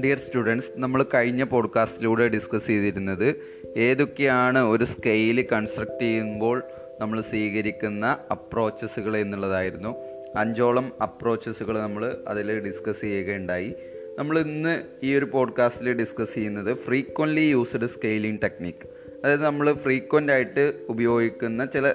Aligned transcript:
Dear 0.00 0.18
students 0.18 0.72
നമ്മൾ 0.76 1.06
കഴിഞ്ഞ 1.14 1.44
പോഡ്കാസ്റ്റിലൂടെ 1.44 2.28
discuss 2.28 2.66
ചെയ്തിരുന്നത് 2.66 3.34
ഏതൊക്കെയാണ് 3.76 4.58
ഒരു 4.58 4.84
സ്കെയിൽ 4.84 5.46
കൺസ്ട്രക്ട് 5.52 6.00
ചെയ്യുമ്പോൾ 6.00 6.62
നമ്മൾ 7.00 7.20
സ്വീകരിക്കുന്ന 7.20 8.18
അപ്രോച്ചസുകൾ 8.30 9.16
എന്നുള്ളതായിരുന്നു. 9.16 9.96
അഞ്ചോളം 10.36 10.92
അപ്രോച്ചസുകൾ 11.02 11.78
നമ്മൾ 11.78 12.16
അതിൽ 12.28 12.58
ഡിസ്കസ് 12.58 13.00
ചെയ്യുകയുണ്ടായി. 13.00 13.74
നമ്മൾ 14.18 14.38
ഇന്ന് 14.38 14.82
ഈ 15.02 15.16
ഒരു 15.16 15.24
പോഡ്കാസ്റ്റിൽ 15.24 15.92
ഡിസ്കസ് 15.92 16.34
ചെയ്യുന്നത് 16.34 16.74
ഫ്രീക്വൻലി 16.74 17.40
യൂസ്ഡ് 17.40 17.86
സ്കെയിലിംഗ് 17.86 18.42
ടെക്നിക്ക് 18.42 18.93
അതായത് 19.24 19.44
നമ്മൾ 19.44 19.72
ഫ്രീക്വന്റ് 19.72 20.32
ആയിട്ട് 20.32 20.72
ഉപയോഗിക്കുന്ന 20.88 21.64
ചില 21.64 21.92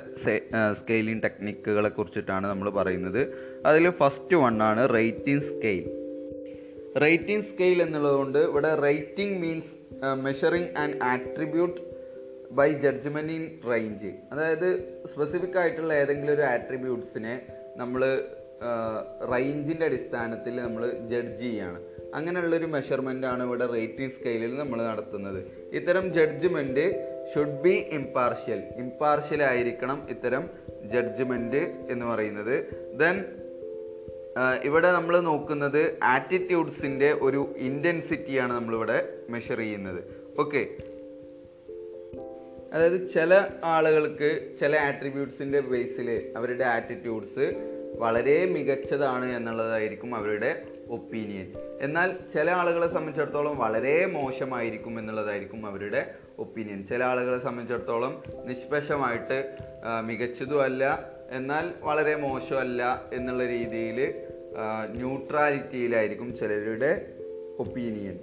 സ്കെയിലിംഗ് 0.79 1.23
ടെക്നിക്കുകളെ 1.23 1.89
കുറിച്ചിട്ടാണ് 1.89 2.45
നമ്മൾ 2.47 2.69
പറയുന്നത്. 2.69 3.19
അതിൽ 3.65 3.89
ഫസ്റ്റ് 3.89 4.35
വൺ 4.35 4.63
ആണ് 4.63 4.93
റേറ്റിംഗ് 4.93 5.43
സ്കെയിൽ 5.49 5.85
റേറ്റിംഗ് 7.03 7.45
സ്കെയിൽ 7.49 7.81
എന്നുള്ളതുകൊണ്ട് 7.81 8.39
ഇവിടെ 8.39 8.75
rating 8.75 9.37
means 9.41 9.73
measuring 10.25 10.71
and 10.77 10.97
attribute 11.03 11.77
by 12.51 12.67
judgement 12.85 13.33
in 13.33 13.45
range 13.71 14.11
അതായത് 14.31 14.67
സ്പെസിഫിക് 15.05 15.57
ആയിട്ടുള്ള 15.57 15.93
ഏതെങ്കിലും 15.93 16.33
ഒരു 16.33 16.41
ആട്രിബ്യൂട്ട്സിനെ 16.41 17.35
നമ്മൾ 17.77 18.01
റേഞ്ചിന്റെ 19.33 19.85
അടിസ്ഥാനത്തിൽ 19.85 20.55
നമ്മൾ 20.55 20.83
ജഡ്ജ് 21.11 21.41
ചെയ്യുകയാണ് 21.41 21.79
അങ്ങനെയുള്ളൊരു 22.15 22.65
മെഷർമെന്റ് 22.65 23.27
ആണ് 23.27 23.43
ഇവിടെ 23.43 23.65
റേറ്റിംഗ് 23.65 24.13
സ്കെയിലിൽ 24.13 24.55
നമ്മൾ 24.57 24.79
നടത്തുന്നത്. 24.83 25.39
ഇത്തരം 25.71 26.13
judgement 26.13 26.85
should 27.33 27.59
be 27.61 27.69
impartial 27.69 28.63
impartial 28.75 29.43
ആയിരിക്കണം 29.43 30.07
ഇത്തരം 30.09 30.49
ജഡ്ജ്മെന്റ് 30.93 31.61
എന്ന് 31.89 32.05
പറയുന്നത്. 32.05 32.55
ദെൻ 32.93 33.25
ഇവിടെ 34.63 34.91
നമ്മൾ 34.91 35.19
നോക്കുന്നത് 35.19 35.99
ആറ്റിറ്റ്യൂഡ്സിന്റെ 36.03 37.11
ഒരു 37.21 37.55
ഇന്റൻസിറ്റിയാണ് 37.57 38.53
നമ്മളിവിടെ 38.53 38.97
മെഷർ 39.29 39.57
ചെയ്യുന്നത്. 39.57 40.01
ഓക്കെ 40.39 40.77
അതായത് 42.73 43.09
ചില 43.13 43.47
ആളുകൾക്ക് 43.63 44.57
ചില 44.59 44.75
ആട്രിബ്യൂട്ട്സിന്റെ 44.75 45.59
ബേസിൽ 45.59 46.33
അവരുടെ 46.37 46.63
ആറ്റിറ്റ്യൂഡ്സ് 46.63 47.45
വളരെ 47.99 48.45
മികച്ചതാണ് 48.45 49.27
എന്നുള്ളതായിരിക്കും 49.37 50.15
അവരുടെ 50.15 50.61
ഒപ്പീനിയൻ. 50.89 51.47
എന്നാൽ 51.81 52.09
ചില 52.33 52.51
ആളുകളെ 52.51 52.87
സംബന്ധിച്ചിടത്തോളം 52.87 53.57
വളരെ 53.57 54.05
മോശമായിരിക്കും 54.05 54.99
എന്നുള്ളതായിരിക്കും 54.99 55.65
അവരുടെ 55.65 56.01
ഒപ്പീനിയൻ. 56.39 56.83
ചില 56.83 57.03
ആളുകളെ 57.03 57.39
സംബന്ധിച്ചിടത്തോളം 57.39 58.13
നിഷ്പക്ഷമായിട്ട് 58.45 59.37
മികച്ചതുമല്ല 60.05 60.83
എന്നാൽ 61.31 61.73
വളരെ 61.81 62.15
മോശമല്ല 62.15 63.09
എന്നുള്ള 63.13 63.45
രീതിയിൽ 63.45 64.13
ന്യൂട്രാലിറ്റിയിലായിരിക്കും 64.97 66.37
ചിലരുടെ 66.37 66.91
ഒപ്പീനിയൻ. 67.59 68.17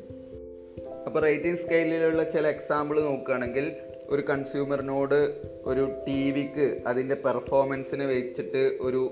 അപ്പോൾ 1.06 1.20
റേറ്റിംഗ് 1.22 1.58
സ്കെയിലിലുള്ള 1.58 2.22
ചില 2.30 2.46
എക്സാമ്പിൾ 2.46 2.96
നോക്കുകയാണെങ്കിൽ 3.00 3.72
ഒരു 4.08 4.22
കൺസ്യൂമറിനോട് 4.22 5.18
ഒരു 5.64 5.84
ടി 6.08 6.30
വിക്ക് 6.30 6.66
അതിന്റെ 6.86 7.14
പെർഫോമൻസിനെ 7.14 8.06
വെച്ചിട്ട് 8.06 8.62
ഒരു 8.80 9.02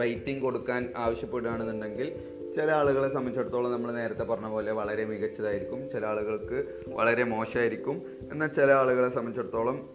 റേറ്റിംഗ് 0.00 0.42
കൊടുക്കാൻ 0.42 0.92
ആവശ്യപ്പെടുകയാണെന്നുണ്ടെങ്കിൽ 0.96 2.12
ചില 2.56 2.70
ആളുകളെ 2.70 3.08
സംബന്ധിച്ചിടത്തോളം 3.08 3.72
നമ്മൾ 3.72 3.92
നേരത്തെ 3.92 4.22
പറഞ്ഞ 4.22 4.46
പോലെ 4.46 4.72
വളരെ 4.72 5.04
മികച്ചതായിരിക്കും. 5.04 5.90
ചില 5.90 6.06
ആളുകൾക്ക് 6.06 6.82
വളരെ 6.88 7.24
മോശമായിരിക്കും. 7.24 8.02
എന്നാൽ 8.32 8.46
ചില 8.46 8.72
ആളുകളെ 8.72 9.08
സംബന്ധിച്ചിടത്തോളം 9.08 9.90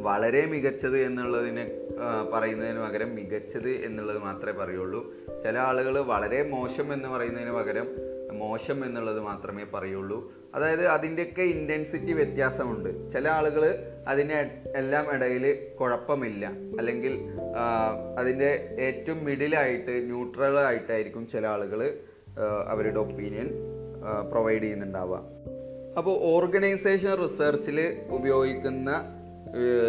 വളരെ 0.00 0.46
മികച്ചത് 0.46 0.98
എന്നുള്ളതിനെ 0.98 1.70
പറയുന്നതിന് 2.32 2.80
പകരം 2.80 3.14
മികച്ചത് 3.14 3.68
എന്നുള്ളത് 3.68 4.18
മാത്രമേ 4.18 4.64
പറയുള്ളൂ. 4.64 5.14
ചില 5.42 5.58
ആളുകൾ 5.58 6.00
വളരെ 6.00 6.42
മോശം 6.50 6.92
എന്ന് 6.92 7.08
പറയുന്നതിന് 7.08 7.52
പകരം 7.52 7.88
മോശം 8.38 8.84
എന്നുള്ളത് 8.84 9.20
മാത്രമേ 9.20 9.64
പറയുള്ളൂ. 9.74 10.32
അതായത് 10.54 10.86
അതിന്റെയൊക്കെ 10.86 11.42
ഇന്റൻസിറ്റി 11.42 12.12
വ്യത്യാസമുണ്ട്. 12.12 13.10
ചില 13.10 13.28
ആളുകൾ 13.28 13.62
അതിന് 14.08 14.36
എല്ലാം 14.76 15.14
ഇടയിൽ 15.14 15.68
കുഴപ്പമില്ല. 15.80 16.46
അല്ലെങ്കിൽ 16.78 17.14
അതിന്റെ 18.18 18.76
ഏറ്റവും 18.80 19.24
മിഡിലായിട്ട് 19.24 19.94
ന്യൂട്രൽ 20.04 20.58
ആയിട്ടായിരിക്കും 20.58 21.28
ചില 21.28 21.46
ആളുകൾ 21.46 21.98
അവരുടെ 22.68 22.98
ഒപ്പീനിയൻ 22.98 23.48
പ്രൊവൈഡ് 24.30 24.62
ചെയ്യുന്നുണ്ടാവുക. 24.62 25.18
അപ്പോൾ 25.98 26.18
ഓർഗനൈസേഷൻ 26.20 27.22
റിസർച്ചിൽ 27.22 27.96
ഉപയോഗിക്കുന്ന 28.10 28.90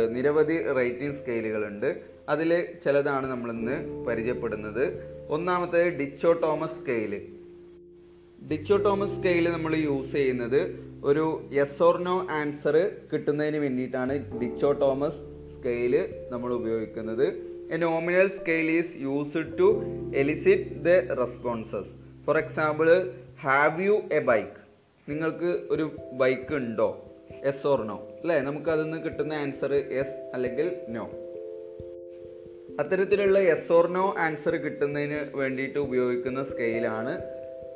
നിരവധി 0.10 0.72
റേറ്റിംഗ് 0.72 1.16
സ്കെയിലുകളുണ്ട് 1.16 2.02
അതിൽ 2.30 2.52
ചിലതാണ് 2.84 3.28
നമ്മളിന്ന് 3.28 4.06
പരിചയപ്പെടുന്നത്. 4.06 4.84
ഒന്നാമത്തേത് 5.30 5.94
ഡിച്ചോ 6.00 6.34
തോമസ് 6.34 6.72
സ്കെയിൽ. 6.72 7.35
ഡിച്ചോ 8.40 8.78
തോമസ് 8.78 9.16
സ്കെയിൽ 9.16 9.52
നമ്മൾ 9.52 9.76
യൂസ് 9.76 10.12
ചെയ്യുന്നത് 10.12 10.62
ഒരു 11.04 11.24
യെസ് 11.54 11.84
ഓർ 11.84 11.96
നോ 12.00 12.28
ആൻസർ 12.32 12.76
കിട്ടുന്നതിന് 13.14 13.58
വേണ്ടിയിട്ടാണ് 13.58 14.14
ഡിച്ചോ 14.42 14.74
തോമസ് 14.74 15.20
സ്കെയിൽ 15.56 15.94
നമ്മൾ 16.32 16.54
ഉപയോഗിക്കുന്നത്. 16.54 17.26
A 17.72 17.78
nominal 17.78 18.28
scale 18.28 18.72
is 18.72 18.94
used 18.98 19.58
to 19.60 19.68
elicit 20.16 20.70
the 20.84 20.90
responses 21.22 21.92
for 22.26 22.38
example 22.38 22.90
have 23.42 23.86
you 23.86 24.02
a 24.12 24.20
bike 24.20 24.56
നിങ്ങൾക്ക് 25.08 25.60
ഒരു 25.70 25.86
ബൈക്ക് 26.14 26.54
ഉണ്ടോ? 26.56 26.90
എസ് 27.44 27.68
ഓർ 27.68 27.86
നോ 27.86 27.98
അല്ലേ? 28.22 28.40
നമുക്ക് 28.42 28.70
അതിൽ 28.70 28.84
നിന്ന് 28.84 29.04
കിട്ടുന്ന 29.04 29.34
ആൻസർ 29.34 29.74
എസ് 29.74 30.18
അല്ലെങ്കിൽ 30.34 30.68
നോ 30.90 31.06
അത്തരത്തിലുള്ള 32.80 33.40
എസ് 33.40 33.74
ഓർ 33.74 33.88
നോ 33.88 34.16
ആൻസർ 34.20 34.56
കിട്ടുന്നതിന് 34.56 35.38
വേണ്ടിയിട്ട് 35.38 35.80
ഉപയോഗിക്കുന്ന 35.80 36.44
സ്കെയിലാണ് 36.44 37.14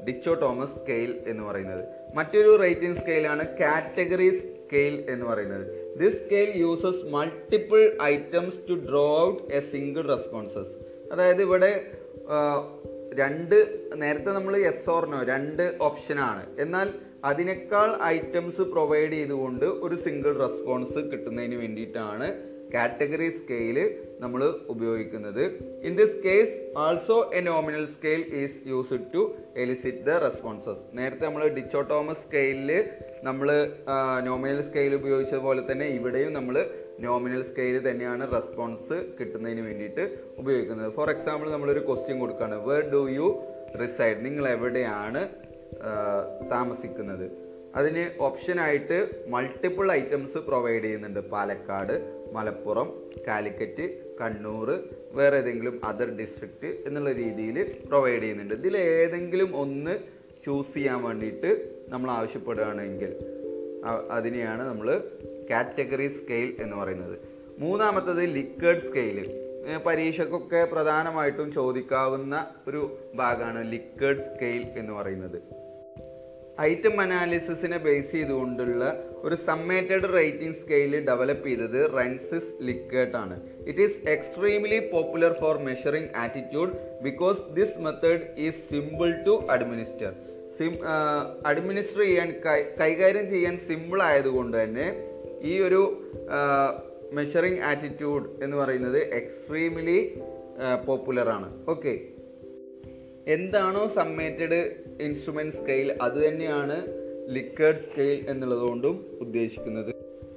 ഡിച്ചോ 0.08 0.34
തോമസ് 0.36 0.76
സ്കെയിൽ 0.76 1.24
എന്ന് 1.28 1.44
പറയുന്നത്. 1.44 1.84
മറ്റൊരു 2.16 2.56
റേറ്റിംഗ് 2.56 2.98
സ്കെയിലാണ് 2.98 3.58
കാറ്റഗറി 3.58 4.30
സ്കെയിൽ 4.30 5.06
എന്ന് 5.10 5.26
പറയുന്നത്. 5.26 5.66
This 6.00 6.20
scale 6.26 6.58
uses 6.58 7.04
multiple 7.06 7.98
items 8.04 8.58
to 8.70 8.74
draw 8.74 9.26
out 9.26 9.54
a 9.54 9.60
single 9.60 10.08
responses 10.08 10.74
അതായത് 11.12 11.42
ഇവിടെ 11.42 11.72
രണ്ട് 13.14 13.56
നേരത്തെ 13.96 14.32
നമ്മൾ 14.32 14.58
എസ് 14.58 14.90
ഓർനോ 14.90 15.24
രണ്ട് 15.24 15.78
ഓപ്ഷനാണ് 15.82 16.62
എന്നാൽ 16.62 16.94
അതിനേക്കാൾ 17.26 18.04
ഐറ്റംസ് 18.04 18.62
പ്രൊവൈഡ് 18.62 19.12
ചെയ്തുകൊണ്ട് 19.12 19.66
ഒരു 19.66 19.96
സിംഗിൾ 19.96 20.38
റെസ്പോൺസ് 20.38 21.00
കിട്ടുന്നതിന് 21.12 21.56
വേണ്ടിയിട്ടാണ് 21.56 22.28
കാറ്റഗറി 22.74 23.30
സ്കെയിൽ 23.40 23.78
നമ്മൾ 24.24 24.42
ഉപയോഗിക്കുന്നത്. 24.74 25.44
In 25.88 25.94
this 26.00 26.18
case 26.26 26.54
also 26.84 27.18
a 27.38 27.42
nominal 27.50 27.86
scale 27.96 28.22
is 28.42 28.58
used 28.72 29.08
to 29.14 29.22
elicit 29.64 30.04
the 30.08 30.18
responses 30.26 30.84
നേരത്തെ 31.00 31.26
നമ്മൾ 31.30 31.44
ഡിച്ചോട്ടോമസ് 31.58 32.24
സ്കെയിലിൽ 32.26 32.72
നമ്മൾ 33.28 33.50
നോമിനൽ 34.30 34.62
സ്കെയിൽ 34.70 34.94
ഉപയോഗിച്ചതുപോലെ 35.00 35.64
തന്നെ 35.70 35.88
ഇവിടെയും 35.98 36.32
നമ്മൾ 36.40 36.58
നോമിനൽ 37.08 37.44
സ്കെയിൽ 37.50 37.78
തന്നെയാണ് 37.90 38.24
റെസ്പോൺസ് 38.38 38.98
കിട്ടുന്നതിന് 39.18 39.62
വേണ്ടിയിട്ട് 39.68 40.04
ഉപയോഗിക്കുന്നത്. 40.42 40.90
ഫോർ 40.98 41.10
എക്സാമ്പിൾ 41.16 41.48
നമ്മളൊരു 41.56 41.84
ക്വസ്റ്റ്യൻ 41.90 42.18
കൊടുക്കുകയാണ് 42.24 42.58
വേർ 42.70 42.82
ഡു 42.96 43.04
യു 43.18 43.28
റിസൈഡ് 43.84 44.20
നിങ്ങൾ 44.28 44.46
എവിടെയാണ് 44.56 45.22
താമസിക്കുന്നത്? 46.56 47.28
അതിന് 47.76 48.22
ഓപ്ഷനായിട്ട് 48.22 49.10
മൾട്ടിപ്പിൾ 49.28 49.92
ഐറ്റംസ് 49.92 50.38
പ്രൊവൈഡ് 50.38 50.84
ചെയ്യുന്നുണ്ട്. 50.84 51.20
പാലക്കാട് 51.20 52.14
മലപ്പുറം 52.34 52.88
കാലിക്കറ്റ് 53.28 53.86
കണ്ണൂർ 54.22 54.84
വേറെ 55.12 55.38
ഏതെങ്കിലും 55.38 55.86
അതർ 55.86 56.10
ഡിസ്ട്രിക്റ്റ് 56.10 56.68
എന്നുള്ള 56.88 57.12
രീതിയിൽ 57.12 57.86
പ്രൊവൈഡ് 57.90 58.22
ചെയ്യുന്നുണ്ട്. 58.22 58.54
ഇതിൽ 58.54 58.78
ഏതെങ്കിലും 58.78 59.58
ഒന്ന് 59.58 60.00
ചൂസ് 60.46 60.74
ചെയ്യാൻ 60.74 61.04
വേണ്ടിയിട്ട് 61.04 61.70
നമ്മൾ 61.90 62.12
ആവശ്യപ്പെടുകയാണെങ്കിൽ 62.12 63.16
അതിനെയാണ് 64.12 64.70
നമ്മൾ 64.70 65.04
കാറ്റഗറി 65.50 66.08
സ്കെയിൽ 66.08 66.56
എന്ന് 66.60 66.78
പറയുന്നത്. 66.78 67.18
മൂന്നാമത്തത് 67.60 68.26
ലിക്വേഡ് 68.26 68.80
സ്കെയിൽ 68.80 69.18
പരീക്ഷക്കൊക്കെ 69.86 70.66
പ്രധാനമായിട്ടും 70.66 71.52
ചോദിക്കാവുന്ന 71.52 72.48
ഒരു 72.68 72.98
ഭാഗമാണ് 73.16 73.72
ലിക്വേഡ് 73.72 74.18
സ്കെയിൽ 74.18 74.66
എന്ന് 74.80 74.94
പറയുന്നത്. 74.94 75.59
ഐറ്റം 76.68 76.96
അനാലിസിസിനെ 77.04 77.78
ബേസ് 77.86 78.12
ചെയ്തുകൊണ്ടുള്ള 78.16 78.84
ഒരു 79.28 79.36
സമ്മേറ്റഡ് 79.50 80.08
റേറ്റിംഗ് 80.16 80.58
സ്കെയിൽ 80.62 80.94
ഡെവലപ്പ് 81.10 81.46
ചെയ്തത് 81.50 81.80
റൺസിസ് 81.98 82.52
ലിക്കേർട്ട് 82.70 83.16
ആണ്. 83.22 83.36
It 83.70 83.82
is 83.86 84.00
extremely 84.14 84.80
popular 84.94 85.34
for 85.42 85.56
measuring 85.68 86.12
attitude 86.24 86.74
because 87.08 87.42
this 87.60 87.78
method 87.86 88.26
is 88.48 88.62
simple 88.72 89.12
to 89.28 89.36
administer 89.56 90.12
SIM 90.60 90.74
administer 91.52 92.02
ചെയ്യാൻ 92.06 92.30
കൈകാര്യം 92.82 93.28
ചെയ്യാൻ 93.34 93.58
സിമ്പിൾ 93.70 94.00
ആയതുകൊണ്ട് 94.10 94.56
തന്നെ 94.64 94.88
ഈ 95.52 95.56
ഒരു 95.68 95.82
മെഷറിംഗ് 97.18 97.62
ആറ്റിറ്റ്യൂഡ് 97.72 98.28
എന്ന് 98.44 98.58
പറയുന്നത് 98.58 99.00
എക്സ്ട്രീംലി 99.20 100.00
പോപ്പുലർ 100.88 101.28
ആണ്. 101.36 101.50
ഓക്കെ 101.74 101.94
എന്താണോ 103.36 103.84
സമ്മേറ്റഡ് 104.00 104.60
ഇൻസ്ട്രുമെന്റ് 105.02 105.56
സ്കെയിൽ 105.56 105.90
അത് 106.02 106.18
തന്നെയാണ് 106.26 106.78
ലിക്വേഡ് 107.28 107.82
സ്കെയിൽ 107.86 108.20
എന്നുള്ളതുകൊണ്ടും 108.30 108.96
ഉദ്ദേശിക്കുന്നത്. 109.22 109.92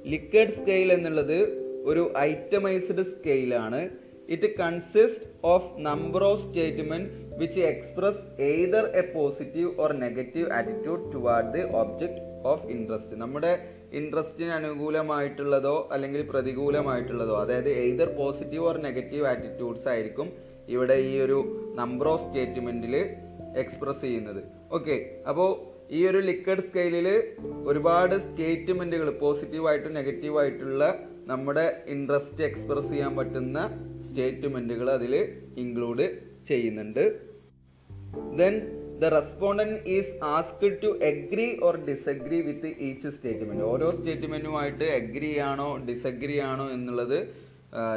ലിക്വേഡ് 0.05 0.55
സ്കെയിൽ 0.57 0.89
എന്നുള്ളത് 0.93 1.37
ഒരു 1.85 2.03
itemised 2.23 3.03
സ്കെയിലാണ് 3.03 3.79
it 4.29 4.49
consist 4.59 5.25
of 5.45 5.69
number 5.79 6.23
of 6.23 6.43
statement 6.43 7.09
which 7.37 7.61
express 7.61 8.21
either 8.49 8.85
a 8.95 9.01
positive 9.13 9.71
or 9.79 9.93
negative 10.03 10.51
attitude 10.51 11.07
toward 11.13 11.51
the 11.53 11.63
object 11.73 12.21
of 12.45 12.67
interest 12.71 13.15
നമ്മുടെ 13.15 13.51
ഇൻട്രസ്റ്റിന് 13.93 14.51
അനുകൂലമായിട്ടുള്ളതോ 14.51 15.75
അല്ലെങ്കിൽ 15.91 16.21
പ്രതികൂലമായിട്ടുള്ളതോ 16.29 17.35
അതായത് 17.43 17.69
either 17.83 18.09
positive 18.17 18.63
or 18.63 18.77
negative 18.77 19.27
attitudes 19.27 19.87
ആയിരിക്കും 19.87 20.29
ഇവിടെ 20.67 20.97
ഈ 21.09 21.13
ഒരു 21.21 21.37
നമ്പർ 21.75 22.07
ഓഫ് 22.07 22.23
സ്റ്റേറ്റ്മെന്റിൽ 22.23 22.95
എക്സ്പ്രസ് 23.55 24.01
ചെയ്യുന്നത്. 24.01 24.43
ഓക്കെ 24.71 25.21
അപ്പോൾ 25.27 25.49
ഈ 25.91 26.07
ഒരു 26.07 26.17
ലിക്വിഡ് 26.17 26.61
സ്കെയിലിൽ 26.61 27.07
ഒരുപാട് 27.67 28.15
സ്റ്റേറ്റ്മെന്റുകൾ 28.19 29.09
പോസിറ്റീവായിട്ടും 29.09 29.93
നെഗറ്റീവായിട്ടുള്ള 29.93 31.09
നമ്മുടെ 31.25 31.83
ഇൻട്രസ്റ്റ് 31.87 32.43
എക്സ്പ്രസ് 32.43 32.89
ചെയ്യാൻ 32.89 33.15
പറ്റുന്ന 33.15 33.59
സ്റ്റേറ്റ്മെന്റുകൾ 34.01 34.91
അതിൽ 34.91 35.15
ഇൻക്ലൂഡ് 35.57 36.07
ചെയ്യുന്നുണ്ട്. 36.47 37.03
Then 38.35 38.53
the 38.99 39.05
respondent 39.05 39.89
is 39.89 40.13
asked 40.23 40.83
to 40.83 40.99
agree 41.03 41.59
or 41.63 41.75
disagree 41.77 42.41
with 42.41 42.67
each 42.79 43.09
statement 43.09 43.63
ഓരോ 43.63 43.91
സ്റ്റേറ്റ്മെന്റുമായിട്ട് 43.91 44.83
എഗ്രി 44.83 45.39
ആണോ 45.39 45.77
ഡിസഗ്രി 45.77 46.39
ആണോ 46.39 46.71
എന്നുള്ളത് 46.71 47.17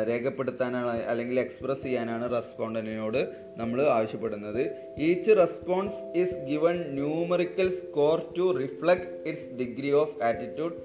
രേഖപ്പെടുത്താനാണ് 0.08 0.92
അല്ലെങ്കിൽ 1.12 1.40
എക്സ്പ്രസ് 1.40 1.82
ചെയ്യാനാണ് 1.82 2.26
റെസ്പോണ്ടന്റിനോട് 2.36 3.20
നമ്മൾ 3.60 3.78
ആവശ്യപ്പെടുന്നത്. 3.96 4.62
Each 5.08 5.32
response 5.42 6.00
is 6.22 6.38
given 6.50 6.76
numerical 7.00 7.68
score 7.80 8.16
to 8.38 8.46
reflect 8.62 9.08
its 9.28 9.50
degree 9.60 9.92
of 10.02 10.16
attitude 10.22 10.76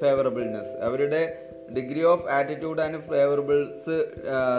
favourableness 0.00 0.72
അവരുടെ 0.88 1.22
degree 1.76 2.02
of 2.12 2.26
attitude 2.38 2.80
and 2.84 2.98
favourables 3.08 3.96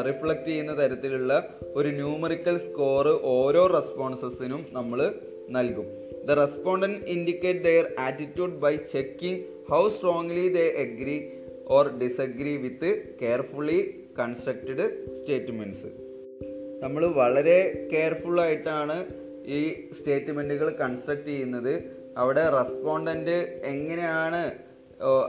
reflect 0.07 0.50
ചെയ്യുന്ന 0.50 0.74
തരത്തിലുള്ള 0.81 1.34
ഒരു 1.80 1.90
ന്യൂമറിക്കൽ 2.02 2.57
സ്കോർ 2.68 3.07
ഓരോ 3.38 3.63
റെസ്പോൺസസിനും 3.78 4.62
നമ്മൾ 4.78 5.00
നൽകും. 5.57 5.88
The 6.28 6.31
respondent 6.44 6.92
indicate 7.16 7.63
their 7.68 7.86
attitude 8.07 8.57
by 8.63 8.74
checking 8.94 9.42
how 9.72 9.81
strongly 9.95 10.45
they 10.57 10.66
agree 10.84 11.18
or 11.69 11.88
disagree 11.98 12.57
with 12.57 13.18
carefully 13.21 13.80
constructed 14.19 14.86
statements 15.18 15.89
നമ്മൾ 16.83 17.06
വളരെ 17.21 17.89
കെയർഫുള്ളായിട്ടാണ് 17.92 18.95
ഈ 19.57 19.60
സ്റ്റേറ്റ്മെന്റുകൾ 20.00 20.69
കൺസ്ട്രക്ട് 20.81 21.27
ചെയ്യുന്നത്. 21.27 21.74
അവിടെ 22.18 22.50
റെസ്പോണ്ടന്റ് 22.50 23.38
എങ്ങനെയാണ് 23.63 24.42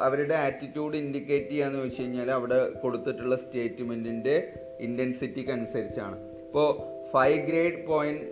അവരുടെ 0.01 0.35
ആറ്റിറ്റ്യൂഡ് 0.35 0.97
ഇൻഡിക്കേറ്റ് 0.97 1.51
ചെയ്യാന്ന് 1.51 1.79
വെച്ച് 1.79 2.03
കഴിഞ്ഞാൽ 2.03 2.31
അവിടെ 2.31 2.59
കൊടുത്തിട്ടുള്ള 2.83 3.37
സ്റ്റേറ്റ്മെന്റിന്റെ 3.37 4.37
ഇന്റൻസിറ്റിക്ക് 4.81 5.51
അനുസരിച്ചാണ്. 5.51 6.17
ഇപ്പോൾ 6.47 6.69
ഫൈവ് 7.13 7.39
ഗ്രേഡ് 7.47 7.87
പോയിന്റ് 7.87 8.25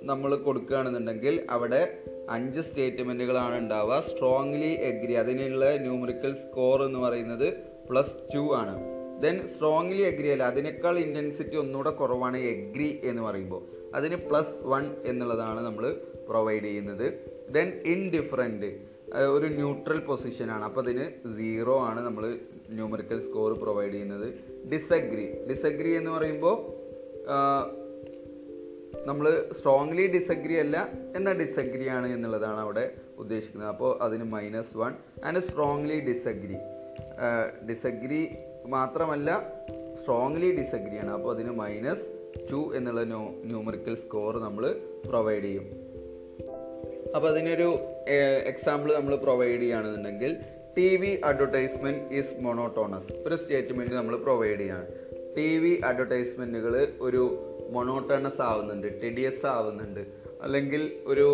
നമ്മൾ 0.00 0.36
കൊടുക്കുകയാണെന്നുണ്ടെങ്കിൽ 0.36 1.46
അവിടെ 1.50 1.82
അഞ്ച് 2.28 2.60
സ്റ്റേറ്റ്മെന്റുകളാണ് 2.60 3.58
ഉണ്ടാവുക. 3.58 4.04
സ്ട്രോങ്ലി 4.08 4.74
എഗ്രി 4.74 5.12
അതിനുള്ള 5.12 5.76
ന്യൂമറിക്കൽ 5.76 6.32
സ്കോർ 6.32 6.82
എന്ന് 6.82 6.98
പറയുന്നത് 6.98 7.54
പ്ലസ് 7.90 8.16
ടു 8.34 8.56
ആണ്. 8.56 9.00
ദെൻ 9.22 9.46
സ്ട്രോങ്ലി 9.46 10.02
എഗ്രി 10.02 10.28
അല്ല 10.28 10.42
അതിനേക്കാൾ 10.42 10.98
ഇന്റൻസിറ്റി 10.98 11.56
ഒന്നുകൂടെ 11.56 11.90
കുറവാണ് 11.90 12.36
എഗ്രി 12.36 13.00
എന്ന് 13.02 13.22
പറയുമ്പോൾ. 13.22 13.62
അതിന് 13.94 14.16
പ്ലസ് 14.16 14.54
വൺ 14.62 14.96
എന്നുള്ളതാണ് 15.04 15.60
നമ്മൾ 15.60 16.00
പ്രൊവൈഡ് 16.28 16.64
ചെയ്യുന്നത്. 16.64 17.12
ദെൻ 17.50 17.68
ഇൻഡിഫറന്റ് 17.84 18.90
ഒരു 19.16 19.46
ന്യൂട്രൽ 19.46 19.98
പൊസിഷനാണ് 19.98 20.64
അപ്പോൾ 20.64 20.80
അതിന് 20.80 21.34
സീറോ 21.36 21.80
ആണ് 21.80 22.00
നമ്മൾ 22.00 22.38
ന്യൂമറിക്കൽ 22.70 23.20
സ്കോർ 23.20 23.52
പ്രൊവൈഡ് 23.52 23.92
ചെയ്യുന്നത്. 23.92 24.34
ഡിസഗ്രി 24.72 25.46
ഡിസഗ്രി 25.48 25.96
എന്ന് 25.96 26.10
പറയുമ്പോൾ 26.10 26.80
നമ്മൾ 29.08 29.26
സ്ട്രോങ്ലി 29.58 30.04
ഡിസഗ്രി 30.14 30.54
അല്ല 30.62 30.76
എന്നാൽ 31.16 31.34
ഡിസഗ്രി 31.42 31.86
ആണ് 31.96 32.08
എന്നുള്ളതാണ് 32.14 32.60
അവിടെ 32.60 32.84
ഉദ്ദേശിക്കുന്നത്. 33.18 33.70
അപ്പോൾ 33.70 34.02
അതിന് 34.04 34.24
minus 34.34 34.76
one 34.80 34.92
and 35.24 35.40
strongly 35.48 35.98
disagree 36.08 36.58
disagree 37.70 38.22
മാത്രമല്ല 38.66 39.30
സ്ട്രോങ്ലി 40.02 40.50
ഡിസഗ്രി 40.60 40.96
ആണ്. 41.02 41.10
അപ്പോൾ 41.10 41.34
അതിന് 41.34 41.50
മൈനസ് 41.62 42.06
ടു 42.50 42.60
എന്നുള്ള 42.76 43.02
ന്യൂ 43.12 43.22
ന്യൂമറിക്കൽ 43.50 43.94
സ്കോർ 43.94 44.38
നമ്മൾ 44.46 44.64
പ്രൊവൈഡ് 45.08 45.44
ചെയ്യും. 45.44 45.66
അപ്പോൾ 47.16 47.28
അതിനൊരു 47.28 47.68
എക്സാമ്പിൾ 48.52 48.90
നമ്മൾ 48.98 49.14
പ്രൊവൈഡ് 49.26 49.60
ചെയ്യുകയാണെന്നുണ്ടെങ്കിൽ 49.60 50.32
T 50.76 50.96
V 50.96 51.12
advertisement 51.30 52.14
is 52.18 52.34
monotonous 52.46 53.12
ഒരു 53.26 53.34
സ്റ്റേറ്റ്മെന്റ് 53.34 53.94
നമ്മൾ 53.94 54.16
പ്രൊവൈഡ് 54.16 54.58
ചെയ്യുകയാണ്. 54.60 54.86
ടി 55.36 55.48
വി 55.62 55.72
അഡ്വർടൈസ്മെന്റുകൾ 55.88 56.74
ഒരു 57.00 57.22
മൊണോട്ടോണസ് 57.72 58.42
ആവുന്നുണ്ട് 58.50 58.88
ടെഡിയസ് 59.02 59.46
ആവുന്നുണ്ട്. 59.46 60.02
അല്ലെങ്കിൽ 60.42 60.82
ഒരു 61.06 61.26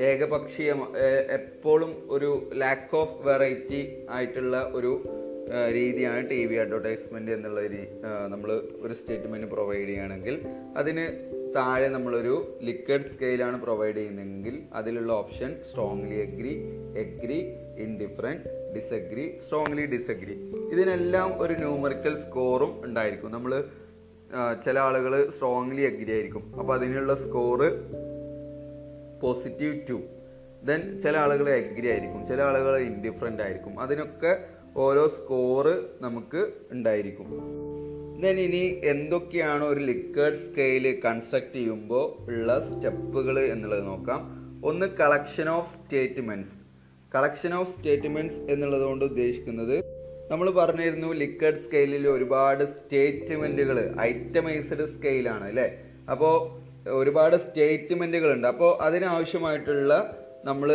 ഏകപക്ഷീയ 0.00 0.70
എപ്പോഴും 1.30 1.92
ഒരു 2.08 2.30
ലാക്ക് 2.54 2.96
ഓഫ് 2.96 3.14
വെറൈറ്റി 3.28 3.82
ആയിട്ടുള്ള 4.10 4.56
ഒരു 4.74 4.90
രീതിയാണ് 5.72 6.30
ടി 6.30 6.38
വി 6.46 6.56
അഡ്വർടൈസ്മെന്റ് 6.56 7.30
എന്നുള്ള 7.30 7.60
നമ്മൾ 8.28 8.50
ഒരു 8.82 8.94
സ്റ്റേറ്റ്മെന്റ് 8.94 9.46
പ്രൊവൈഡ് 9.46 9.86
ചെയ്യുകയാണെങ്കിൽ 9.86 10.36
അതിന് 10.76 11.04
താഴെ 11.56 11.88
നമ്മളൊരു 11.88 12.34
ലിക്വിഡ് 12.62 13.10
സ്കെയിലാണ് 13.12 13.62
പ്രൊവൈഡ് 13.62 13.96
ചെയ്യുന്നതെങ്കിൽ 13.96 14.56
അതിലുള്ള 14.72 15.12
option 15.12 15.52
strongly 15.70 16.16
agree 16.26 16.54
agree 17.04 17.38
indifferent 17.86 18.44
disagree 18.74 19.26
strongly 19.46 19.86
disagree 19.86 20.36
ഇതിനെല്ലാം 20.72 21.40
ഒരു 21.40 21.54
ന്യൂമറിക്കൽ 21.54 22.14
സ്കോറും 22.24 22.72
ഉണ്ടായിരിക്കും. 22.84 23.30
നമ്മൾ 23.32 23.52
ചില 24.64 24.78
ആളുകൾ 24.78 25.30
സ്ട്രോങ്ലി 25.30 25.82
അഗ്രി 25.82 26.12
ആയിരിക്കും. 26.12 26.54
അപ്പോൾ 26.58 26.74
അതിനുള്ള 26.74 27.14
സ്കോറ് 27.14 27.68
പോസിറ്റീവ് 29.20 29.80
ടു 29.90 30.00
ദെൻ 30.64 31.00
ചില 31.00 31.16
ആളുകൾ 31.16 31.48
അഗ്രി 31.50 31.88
ആയിരിക്കും. 31.88 32.26
ചില 32.26 32.42
ആളുകൾ 32.42 32.78
ഇൻഡിഫറന്റ് 32.78 33.42
ആയിരിക്കും. 33.42 33.80
അതിനൊക്കെ 33.80 34.38
ഓരോ 34.76 35.08
സ്കോറ് 35.08 35.84
നമുക്ക് 36.00 36.52
ഉണ്ടായിരിക്കും. 36.72 37.40
ദെൻ 38.20 38.40
ഇനി 38.40 38.80
എന്തൊക്കെയാണ് 38.84 39.64
ഒരു 39.64 39.80
ലിക്വേഡ് 39.80 40.34
സ്കെയിൽ 40.34 41.00
കൺസ്ട്രക്ട് 41.04 41.54
ചെയ്യുമ്പോൾ 41.54 42.30
ഉള്ള 42.30 42.68
സ്റ്റെപ്പുകൾ 42.68 43.38
എന്നുള്ളത് 43.38 43.86
നോക്കാം. 43.86 44.46
ഒന്ന് 44.64 44.86
collection 44.86 45.48
of 45.48 45.74
statements 45.74 46.66
collection 47.14 47.54
of 47.54 47.76
statements 47.76 48.36
എന്നുള്ളത് 48.36 48.82
കൊണ്ട് 48.82 49.04
ഉദ്ദേശിക്കുന്നത് 49.04 49.95
നമ്മൾ 50.30 50.50
പറഞ്ഞിരുന്നു 50.50 51.08
ലിക്വിഡ് 51.22 51.62
സ്കെയിലിൽ 51.64 52.08
ഒരുപാട് 52.08 52.64
സ്റ്റേറ്റ്മെന്റുകൾ 52.74 53.76
ഐറ്റമൈസ്ഡ് 54.10 54.86
സ്കെയിലാണ് 54.94 55.44
അല്ലേ? 55.50 55.66
അപ്പോൾ 56.12 56.34
ഒരുപാട് 57.00 57.36
സ്റ്റേറ്റ്മെന്റുകൾ 57.44 58.30
ഉണ്ട് 58.36 58.48
അപ്പോൾ 58.52 58.70
അതിനാവശ്യമായിട്ടുള്ള 58.86 59.92
നമ്മൾ 60.44 60.68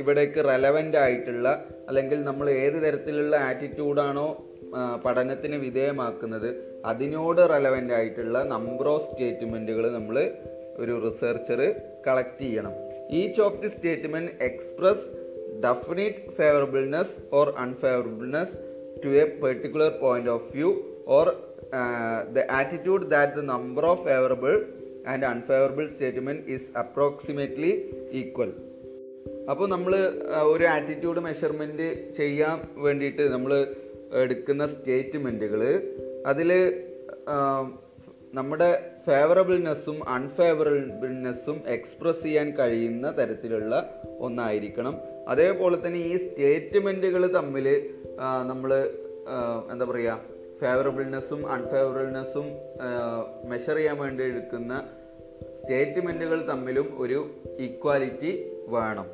ഇവിടേക്ക് 0.00 0.40
റെലവന്റ് 0.50 0.98
ആയിട്ടുള്ള 1.04 1.48
അല്ലെങ്കിൽ 1.88 2.18
നമ്മൾ 2.24 2.46
ഏത് 2.64 2.78
തരത്തിലുള്ള 2.84 3.36
ആറ്റിറ്റ്യൂഡാണോ 3.48 4.26
പഠനത്തിന് 5.04 5.56
വിധേയമാക്കുന്നത് 5.66 6.50
അതിനോട് 6.90 7.40
റെലവന്റ് 7.54 7.94
ആയിട്ടുള്ള 7.98 8.38
നമ്പർ 8.54 8.88
ഓഫ് 8.88 9.06
സ്റ്റേറ്റ്മെന്റുകൾ 9.08 9.86
നമ്മൾ 9.98 10.16
ഒരു 10.82 10.92
റിസർച്ചർ 11.06 11.60
കളക്ട് 12.06 12.42
ചെയ്യണം. 12.42 12.74
Each 13.20 13.40
of 13.46 13.58
the 13.62 13.68
statement 13.68 14.32
express 14.48 15.06
definite 15.58 16.32
favourableness 16.36 17.14
or 17.30 17.54
unfavourableness 17.56 18.54
to 19.04 19.08
a 19.08 19.24
particular 19.42 19.90
point 20.00 20.30
of 20.30 20.56
view 20.56 20.70
or 21.06 21.28
the 22.32 22.44
attitude 22.50 23.10
that 23.10 23.32
the 23.32 23.44
number 23.44 23.86
of 23.86 24.04
favourable 24.04 24.54
and 25.06 25.26
unfavourable 25.26 25.88
statement 25.88 26.50
is 26.50 26.70
approximately 26.76 27.72
equal 28.12 28.52
അപ്പോൾ 29.50 29.68
നമ്മൾ 29.68 29.92
ഒരു 30.42 30.64
attitude 30.64 31.20
measurement 31.20 32.12
ചെയ്യാൻ 32.16 32.58
വേണ്ടിയിട്ട് 32.76 33.22
നമ്മൾ 33.28 33.52
എടുക്കുന്ന 34.14 34.66
സ്റ്റേറ്റ്മെന്റുകൾ 34.66 35.62
അതിൽ 36.26 36.50
നമ്മുടെ 38.32 38.68
ഫേവറബിൾനെസ്സും 39.04 40.08
അൺഫേവറബിൾനെസ്സും 40.08 41.62
എക്സ്പ്രസ് 41.66 42.22
ചെയ്യാൻ 42.22 42.50
കഴിയുന്ന 42.50 43.10
തരത്തിലുള്ള 43.10 43.72
ഒന്നായിരിക്കണം. 44.18 44.94
അതേപോലെ 45.30 45.86
തന്നെ 45.86 45.98
ഈ 45.98 46.16
സ്റ്റേറ്റ്മെന്റുകൾ 46.16 47.32
തമ്മിൽ 47.32 47.66
നമ്മൾ 48.46 48.70
എന്താ 49.72 49.84
പറയുക 49.84 50.14
ഫേവറബിൾനെസ്സും 50.60 51.52
അൺഫേവറബിൾനെസ്സും 51.52 52.46
മെഷർ 53.48 53.76
ചെയ്യാൻ 53.76 53.98
വേണ്ടി 53.98 54.22
എടുക്കുന്ന 54.22 54.72
സ്റ്റേറ്റ്മെന്റുകൾ 55.58 56.46
തമ്മിലും 56.46 56.98
ഒരു 56.98 57.18
ഇക്വാലിറ്റി 57.58 58.32
വേണം. 58.68 59.06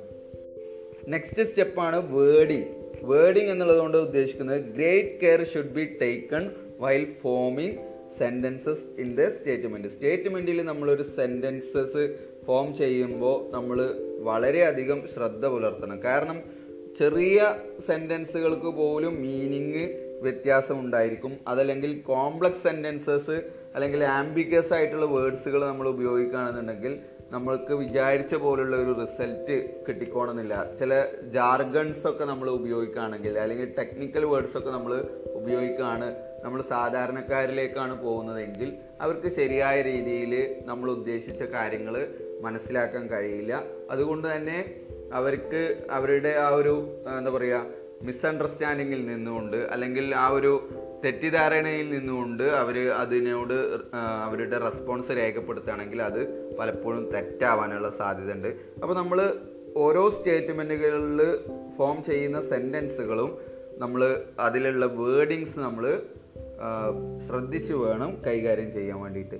നെക്സ്റ്റ് 1.09 1.43
സ്റ്റെപ്പാണ് 1.43 1.99
വേർഡിങ് 2.15 2.65
വേർഡിങ് 3.03 3.51
എന്നുള്ളതുകൊണ്ട് 3.51 3.99
ഉദ്ദേശിക്കുന്നത് 3.99 4.61
great 4.61 5.21
care 5.21 5.45
should 5.45 5.75
be 5.75 5.85
taken 6.03 6.45
while 6.81 7.05
forming 7.23 7.77
sentences 8.19 8.85
in 8.99 9.15
the 9.15 9.29
statement 9.29 9.89
സ്റ്റേറ്റ്മെന്റിൽ 9.89 10.65
നമ്മളൊരു 10.65 11.03
സെന്റൻസസ് 11.03 12.05
ഫോം 12.47 12.75
ചെയ്യുമ്പോൾ 12.77 13.51
നമ്മൾ 13.53 13.79
വളരെയധികം 14.23 15.09
ശ്രദ്ധ 15.15 15.47
പുലർത്തണം. 15.47 16.03
കാരണം 16.03 16.43
ചെറിയ 16.99 17.55
സെന്റൻസുകൾക്ക് 17.87 18.67
പോലും 18.67 19.23
മീനിങ് 19.23 19.85
വ്യത്യാസം 20.23 20.81
ഉണ്ടായിരിക്കും 20.81 21.39
അതല്ലെങ്കിൽ 21.49 22.03
കോംപ്ലക്സ് 22.03 22.63
സെന്റൻസസ് 22.63 23.37
അല്ലെങ്കിൽ 23.75 24.05
ആംബിഗസ് 24.05 24.73
ആയിട്ടുള്ള 24.73 25.07
വേർഡ്സുകൾ 25.07 25.67
നമ്മൾ 25.67 25.89
ഉപയോഗിക്കുകയാണെന്നുണ്ടെങ്കിൽ 25.89 27.01
നമ്മൾക്ക് 27.31 27.75
വിചാരിച്ച 27.75 28.35
പോലുള്ള 28.35 28.77
ഒരു 28.77 29.01
റിസൾട്ട് 29.01 29.85
കിട്ടിക്കോണമെന്നില്ല. 29.89 30.77
ചില 30.79 31.07
ജാർഗൺസ് 31.23 32.07
ഒക്കെ 32.07 32.25
നമ്മൾ 32.25 32.51
ഉപയോഗിക്കുകയാണെങ്കിൽ 32.51 33.39
അല്ലെങ്കിൽ 33.39 33.75
ടെക്നിക്കൽ 33.79 34.25
വേർഡ്സ് 34.25 34.57
ഒക്കെ 34.59 34.71
നമ്മൾ 34.71 34.93
ഉപയോഗിക്കുകയാണ്. 35.35 36.17
നമ്മൾ 36.45 36.63
സാധാരണക്കാരിലേക്കാണ് 36.63 38.03
പോകുന്നതെങ്കിൽ 38.03 38.73
അവർക്ക് 39.01 39.29
ശരിയായ 39.29 39.83
രീതിയിൽ 39.83 40.63
നമ്മൾ 40.65 40.91
ഉദ്ദേശിച്ച 40.91 41.43
കാര്യങ്ങൾ 41.43 42.09
മനസ്സിലാക്കാൻ 42.47 43.05
കഴിയില്ല. 43.11 43.53
അതുകൊണ്ട് 43.91 44.27
തന്നെ 44.35 44.59
അവർക്ക് 45.13 45.63
അവരുടെ 45.91 46.33
ആ 46.45 46.49
ഒരു 46.61 46.75
എന്താ 47.19 47.31
പറയുക 47.31 47.59
മിസ്അണ്ടർസ്റ്റാൻഡിങ്ങിൽ 48.03 49.03
നിന്നുകൊണ്ട് 49.07 49.57
അല്ലെങ്കിൽ 49.57 50.15
ആ 50.15 50.29
ഒരു 50.29 50.51
തെറ്റിദ്ധാരണയിൽ 51.05 51.89
നിന്നുകൊണ്ട് 51.97 52.43
അവർ 52.43 52.77
അതിനോട് 52.93 53.55
അവരുടെ 54.27 54.59
റെസ്പോൺസ് 54.59 55.11
രേഖപ്പെടുത്തുകയാണെങ്കിൽ 55.11 56.01
അത് 56.03 56.21
പലപ്പോഴും 56.59 57.05
തെറ്റാവാനുള്ള 57.15 57.91
സാധ്യത 58.01 58.33
ഉണ്ട് 58.33 58.51
അപ്പോൾ 58.83 58.95
നമ്മൾ 58.95 59.21
ഓരോ 59.77 60.03
സ്റ്റേറ്റ്മെന്റുകളിൽ 60.11 61.21
ഫോം 61.79 61.97
ചെയ്യുന്ന 62.03 62.41
സെന്റൻസുകളും 62.51 63.31
നമ്മൾ 63.79 64.03
അതിലുള്ള 64.39 64.87
വേർഡിങ്സ് 65.01 65.59
നമ്മൾ 65.59 65.87
ശ്രദ്ധിച്ചു 67.27 67.75
വേണം 67.75 68.11
കൈകാര്യം 68.27 68.71
ചെയ്യാൻ 68.73 68.99
വേണ്ടിയിട്ട്. 69.01 69.39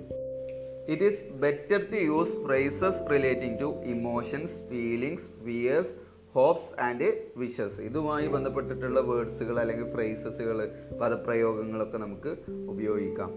It 0.91 1.03
is 1.03 1.23
better 1.43 1.79
to 1.91 1.95
use 1.95 2.35
phrases 2.45 3.01
relating 3.11 3.59
to 3.59 3.69
emotions 3.85 4.55
feelings 4.69 5.27
fears 5.47 5.93
hopes 6.33 6.81
and 6.81 7.07
wishes 7.37 7.81
ഇതുമായി 7.81 8.27
ബന്ധപ്പെട്ടിട്ടുള്ള 8.27 8.99
വേർഡ്സുകൾ 8.99 9.59
അല്ലെങ്കിൽ 9.59 9.93
ഫ്രേസസുകൾ 9.93 10.57
പദപ്രയോഗങ്ങളൊക്കെ 11.01 11.97
നമുക്ക് 11.97 12.31
ഉപയോഗിക്കാം. 12.67 13.31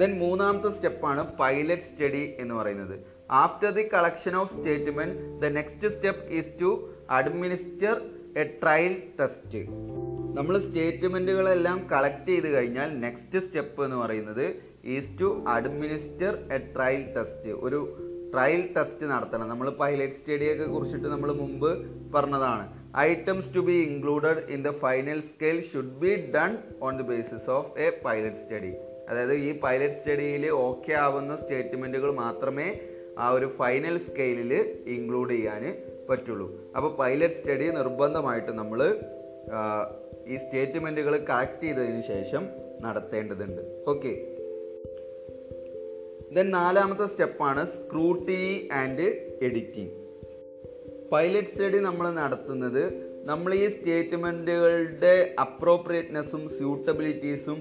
ദെൻ 0.00 0.18
മൂന്നാമത്തെ 0.18 0.70
സ്റ്റെപ്പാണ് 0.70 1.22
പൈലറ്റ് 1.36 1.82
സ്റ്റഡി 1.82 2.34
എന്ന് 2.38 2.54
പറയുന്നത്. 2.54 2.96
After 3.30 3.70
the 3.70 3.84
collection 3.94 4.36
of 4.36 4.52
statement 4.52 5.40
the 5.40 5.52
next 5.52 5.88
step 5.88 6.24
is 6.30 6.52
to 6.60 6.70
administer 7.10 7.94
a 8.36 8.44
trial 8.62 9.02
test 9.20 9.62
നമ്മൾ 10.36 10.58
സ്റ്റേറ്റ്മെന്റുകളെല്ലാം 10.58 11.88
കളക്ട് 11.92 12.28
ചെയ്ത് 12.28 12.48
കഴിഞ്ഞാൽ 12.48 12.88
നെക്സ്റ്റ് 13.00 13.38
സ്റ്റെപ്പ് 13.38 13.84
എന്ന് 13.84 13.96
പറയുന്നത് 13.96 14.44
is 14.94 15.10
to 15.20 15.28
administer 15.56 16.32
a 16.56 16.58
trial 16.74 17.02
test 17.16 17.52
ഒരു 17.66 17.80
ട്രയൽ 18.32 18.62
ടെസ്റ്റ് 18.76 19.04
നടത്തണം. 19.12 19.46
നമ്മൾ 19.52 19.68
പൈലറ്റ് 19.82 20.16
സ്റ്റഡിയൊക്കെ 20.20 20.66
കുറിച്ചിട്ട് 20.74 21.08
നമ്മൾ 21.14 21.30
മുമ്പ് 21.42 21.70
പറഞ്ഞതാണ്. 22.14 22.64
Items 23.08 23.50
to 23.54 23.60
be 23.68 23.76
included 23.88 24.42
in 24.54 24.60
the 24.66 24.70
final 24.84 25.18
scale 25.30 25.58
should 25.70 25.96
be 26.02 26.12
done 26.36 26.52
on 26.86 26.92
the 27.00 27.06
basis 27.10 27.48
of 27.56 27.70
a 27.86 27.88
pilot 28.04 28.40
study 28.42 28.72
അതായത് 29.10 29.34
ഈ 29.48 29.50
പൈലറ്റ് 29.64 29.98
സ്റ്റഡിയിൽ 30.00 30.44
ഓക്കെ 30.68 30.94
ആവുന്ന 31.04 31.34
സ്റ്റേറ്റ്മെന്റുകൾ 31.42 32.10
മാത്രമേ 32.24 32.68
ആ 33.24 33.28
ഒരു 33.36 33.46
ഫൈനൽ 33.60 33.94
സ്കെയിലിൽ 34.08 34.52
ഇൻക്ലൂഡ് 34.96 35.32
ചെയ്യാൻ 35.36 35.64
പറ്റുള്ളൂ. 36.08 36.48
അപ്പോൾ 36.76 36.90
പൈലറ്റ് 37.00 37.38
സ്റ്റഡി 37.40 37.66
നിർബന്ധമായിട്ട് 37.78 38.52
നമ്മൾ 38.60 38.80
ഈ 40.32 40.36
സ്റ്റേറ്റ്മെന്റുകൾ 40.44 41.14
കളക്ട് 41.30 41.62
ചെയ്തതിന് 41.64 42.02
ശേഷം 42.12 42.42
നടത്തേണ്ടതുണ്ട്. 42.84 43.62
ഓക്കെ 43.92 44.12
ദെൻ 46.36 46.46
നാലാമത്തെ 46.56 47.06
സ്റ്റെപ്പാണ് 47.12 47.62
scrutiny 47.74 48.54
and 48.80 49.06
editing. 49.46 49.92
Pilot 51.12 51.52
study 51.52 51.78
നമ്മൾ 51.86 52.06
നടത്തുന്നത് 52.20 52.82
നമ്മൾ 53.30 53.50
ഈ 53.54 53.68
സ്റ്റേറ്റ്മെന്റുകളുടെ 53.76 55.14
അപ്രോപ്രിയേറ്റ്നെസ്സും 55.44 56.42
സ്യൂട്ടബിലിറ്റീസും 56.56 57.58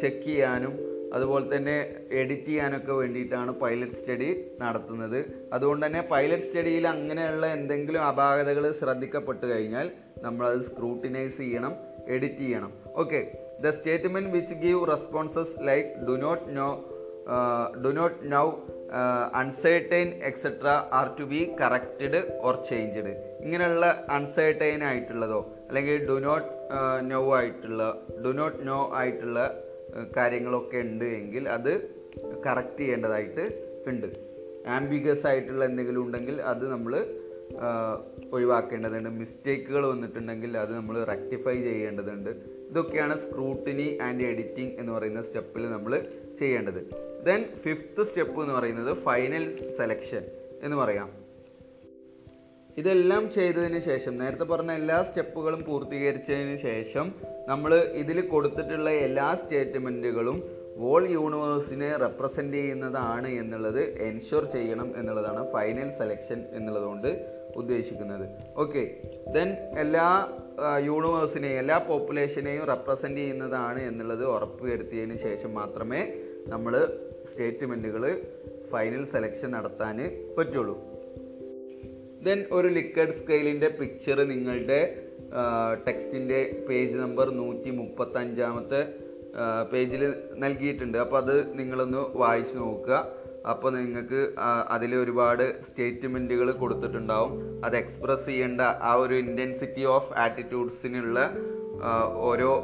ചെക്ക് 0.00 0.22
ചെയ്യാനും 0.26 0.74
അതുപോലെ 1.16 1.46
തന്നെ 1.56 1.74
എഡിറ്റ് 2.20 2.50
ചെയ്യാനൊക്കെ 2.50 2.92
വേണ്ടിയിട്ടാണ് 3.00 3.52
പൈലറ്റ് 3.62 3.98
സ്റ്റഡി 4.00 4.28
നടത്തുന്നത്. 4.62 5.18
അതുകൊണ്ട് 5.52 5.82
തന്നെ 5.86 6.02
പൈലറ്റ് 6.12 6.46
സ്റ്റഡിയിൽ 6.48 6.84
അങ്ങനെയുള്ള 6.88 7.46
എന്തെങ്കിലും 7.56 8.02
അപാകതകൾ 8.10 8.66
ശ്രദ്ധിക്കപ്പെട്ട് 8.80 9.44
കഴിഞ്ഞാൽ 9.52 9.88
നമ്മളത് 10.26 10.62
സ്ക്രൂട്ടിനൈസ് 10.68 11.36
ചെയ്യണം 11.42 11.74
എഡിറ്റ് 12.14 12.42
ചെയ്യണം. 12.44 12.72
Okay 13.02 13.20
the 13.64 13.74
statement 13.78 14.32
which 14.36 14.56
give 14.64 14.82
responses 14.94 15.56
like 15.70 15.90
do 16.08 16.16
not 16.26 16.44
know 16.56 16.68
do 17.84 17.90
not 17.90 18.18
know 18.32 18.46
uncertain 19.40 20.08
etcetera 20.22 20.68
are 20.92 21.08
to 21.18 21.22
be 21.22 21.40
corrected 21.60 22.20
or 22.40 22.54
changed 22.68 23.12
ഇങ്ങനെയുള്ള 23.44 23.86
അൺസേർട്ടൈൻ 24.10 24.84
ആയിട്ടുള്ളതോ 24.84 25.40
അല്ലെങ്കിൽ 25.68 26.06
ഡു 26.06 26.18
നോട്ട് 26.18 26.48
നോ 27.10 27.34
ആയിട്ടുള്ള 27.38 27.82
ഡു 28.24 28.32
നോട്ട് 28.40 28.58
നോ 28.66 28.92
ആയിട്ടുള്ള 28.94 29.40
uh, 29.96 30.06
കാര്യങ്ങളൊക്കെ 30.16 30.78
ഉണ്ട് 30.78 31.04
എങ്കിൽ 31.04 31.48
അത് 31.48 31.72
കറക്റ്റ് 32.46 32.82
ചെയ്യേണ്ടതായിട്ട് 32.82 33.44
ഉണ്ട്. 33.88 34.08
ആംബിഗസ് 34.76 35.26
ആയിട്ടുള്ള 35.26 35.62
എന്തെങ്കിലും 35.64 36.02
ഉണ്ടെങ്കിൽ 36.02 36.36
അത് 36.42 36.64
നമ്മൾ 36.72 36.92
ഒഴിവാക്കേണ്ടതുണ്ട്. 38.32 39.10
മിസ്റ്റേക്കുകൾ 39.20 39.86
വന്നിട്ടുണ്ടെങ്കിൽ 39.92 40.58
അത് 40.58 40.72
നമ്മൾ 40.74 40.96
റെക്ടിഫൈ 41.04 41.62
ചെയ്യേണ്ടതുണ്ട്. 41.62 42.30
ഇതൊക്കെയാണ് 42.70 43.14
സ്ക്രൂട്ടിനി 43.18 43.98
ആൻഡ് 44.06 44.22
എഡിറ്റിംഗ് 44.22 44.74
എന്ന് 44.80 44.92
പറയുന്ന 44.92 45.22
സ്റ്റെപ്പിൽ 45.22 45.70
നമ്മൾ 45.70 45.94
ചെയ്യേണ്ടത്. 46.40 47.09
ദെൻ 47.26 47.40
ഫിഫ്ത്ത് 47.62 48.02
സ്റ്റെപ്പ് 48.08 48.38
എന്ന് 48.42 48.54
പറയുന്നത് 48.54 48.92
ഫൈനൽ 49.06 49.44
സെലക്ഷൻ 49.78 50.22
എന്ന് 50.62 50.76
പറയാം. 50.76 51.08
ഇതെല്ലാം 52.80 53.22
ചെയ്തതിന് 53.34 53.80
ശേഷം 53.80 54.12
നേരത്തെ 54.18 54.44
പറഞ്ഞ 54.44 54.72
എല്ലാ 54.80 54.98
സ്റ്റെപ്പുകളും 55.02 55.64
പൂർത്തീകരിച്ചതിന് 55.64 56.56
ശേഷം 56.68 57.06
നമ്മൾ 57.48 57.72
ഇതിൽ 58.02 58.18
കൊടുത്തിട്ടുള്ള 58.28 58.90
എല്ലാ 59.06 59.26
സ്റ്റേറ്റ്മെന്റുകളും 59.40 60.38
വോൾ 60.82 61.02
യൂണിവേഴ്സിനെ 61.10 61.90
റെപ്രസെന്റ് 61.96 62.56
ചെയ്യുന്നതാണ് 62.56 63.28
എന്നുള്ളത് 63.40 63.80
എൻഷുർ 64.08 64.44
ചെയ്യണം 64.52 64.88
എന്നുള്ളതാണ് 64.96 65.42
ഫൈനൽ 65.52 65.88
സെലക്ഷൻ 65.98 66.38
എന്നുള്ളതുകൊണ്ട് 66.52 67.10
ഉദ്ദേശിക്കുന്നത്. 67.56 68.24
ഓക്കെ 68.62 68.82
ദെൻ 69.34 69.48
എല്ലാ 69.84 70.06
യൂണിവേഴ്സിനെയും 70.88 71.58
എല്ലാ 71.58 71.78
പോപ്പുലേഷനെയും 71.88 72.64
റെപ്രസെന്റ് 72.72 73.20
ചെയ്യുന്നതാണ് 73.20 73.80
എന്നുള്ളത് 73.90 74.24
ഉറപ്പുവരുത്തിയതിന് 74.36 75.16
ശേഷം 75.26 75.52
മാത്രമേ 75.54 76.02
നമ്മൾ 76.48 76.74
സ്റ്റേറ്റ്മെന്റുകൾ 77.24 78.22
ഫൈനൽ 78.72 79.04
സെലക്ഷൻ 79.04 79.50
നടത്താൻ 79.50 79.96
പറ്റുള്ളൂ. 80.38 80.78
ദെൻ 82.22 82.44
ഒരു 82.52 82.68
ലിക്വിഡ് 82.68 83.14
സ്കെയിലിന്റെ 83.14 83.68
പിക്ചർ 83.68 84.28
നിങ്ങളുടെ 84.28 85.10
ടെക്സ്റ്റിന്റെ 85.88 86.66
പേജ് 86.68 86.96
നമ്പർ 86.96 87.30
നൂറ്റി 87.30 87.70
മുപ്പത്തഞ്ചാമത്തെ 87.70 88.94
പേജിൽ 89.72 90.14
നൽകിയിട്ടുണ്ട്. 90.34 90.98
അപ്പോൾ 90.98 91.16
അത് 91.16 91.58
നിങ്ങളൊന്ന് 91.58 92.18
വായിച്ചു 92.18 92.56
നോക്കുക. 92.56 93.20
അപ്പോൾ 93.50 93.70
നിങ്ങൾക്ക് 93.72 94.34
അതിൽ 94.68 94.94
ഒരുപാട് 94.94 95.62
സ്റ്റേറ്റ്മെന്റുകൾ 95.62 96.50
കൊടുത്തിട്ടുണ്ടാവും. 96.52 97.64
അത് 97.64 97.76
എക്സ്പ്രസ് 97.76 98.26
ചെയ്യേണ്ട 98.26 98.60
ആ 98.60 98.92
ഒരു 98.94 99.14
ഇന്റൻസിറ്റി 99.14 99.84
ഓഫ് 99.84 100.12
ആറ്റിറ്റ്യൂഡ്സിനുള്ള 100.12 101.30
ഓരോ 102.14 102.62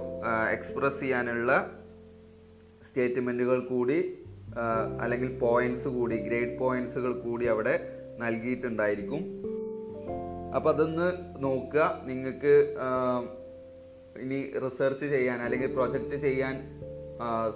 എക്സ്പ്രസ് 0.51 1.01
ചെയ്യാനുള്ള 1.01 1.71
സ്റ്റേറ്റ്മെന്റുകൾ 2.89 3.61
കൂടി 3.61 4.19
അല്ലെങ്കിൽ 5.01 5.39
പോയിന്റ്സ് 5.39 5.89
കൂടി 5.89 6.17
ഗ്രേഡ് 6.17 6.59
പോയിന്റ്സുകൾ 6.59 7.21
കൂടി 7.21 7.47
അവിടെ 7.47 7.75
നൽകിയിട്ടുണ്ടായിരിക്കും. 8.19 9.23
അപ്പം 10.55 10.71
അതൊന്ന് 10.71 11.13
നോക്കുക. 11.45 12.03
നിങ്ങൾക്ക് 12.05 12.77
ഇനി 14.21 14.59
റിസർച്ച് 14.65 15.07
ചെയ്യാൻ 15.07 15.43
അല്ലെങ്കിൽ 15.43 15.73
പ്രൊജക്റ്റ് 15.73 16.17
ചെയ്യാൻ 16.17 16.55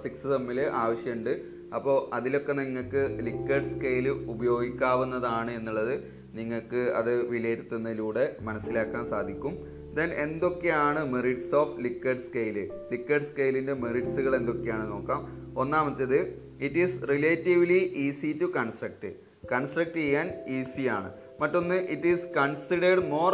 സിക്സ് 0.03 0.21
സെമ്മിൽ 0.21 0.61
ആവശ്യമുണ്ട്. 0.61 1.41
അപ്പോൾ 1.75 2.15
അതിലൊക്കെ 2.15 2.53
നിങ്ങൾക്ക് 2.53 3.17
ലിക്വിഡ് 3.25 3.69
സ്കെയിൽ 3.69 4.09
ഉപയോഗിക്കാവുന്നതാണ് 4.09 5.51
എന്നുള്ളത് 5.51 6.20
നിങ്ങൾക്ക് 6.35 6.81
അത് 6.99 7.13
വിലയിരുത്തുന്നതിലൂടെ 7.33 8.35
മനസ്സിലാക്കാൻ 8.41 9.03
സാധിക്കും. 9.05 9.53
ദെൻ 9.95 10.09
എന്തൊക്കെയാണ് 10.25 11.01
merits 11.13 11.55
of 11.55 11.81
Likert 11.85 12.23
scale 12.27 12.57
Likert 12.91 13.27
സ്കെയിലിന്റെ 13.29 13.73
മെറിറ്റ്സുകൾ 13.73 14.35
എന്തൊക്കെയാണ് 14.35 14.85
നോക്കാം. 14.91 15.21
ഒന്നാമത്തേത് 15.57 16.19
it 16.65 16.79
is 16.83 17.09
relatively 17.09 17.81
easy 18.05 18.31
to 18.41 18.45
construct 18.59 19.11
construct 19.51 19.93
ചെയ്യാൻ 19.93 20.27
ഈസിയാണ് 20.47 21.09
മറ്റൊന്ന് 21.41 21.75
it 21.93 22.07
is 22.07 22.27
considered 22.37 23.05
more 23.05 23.33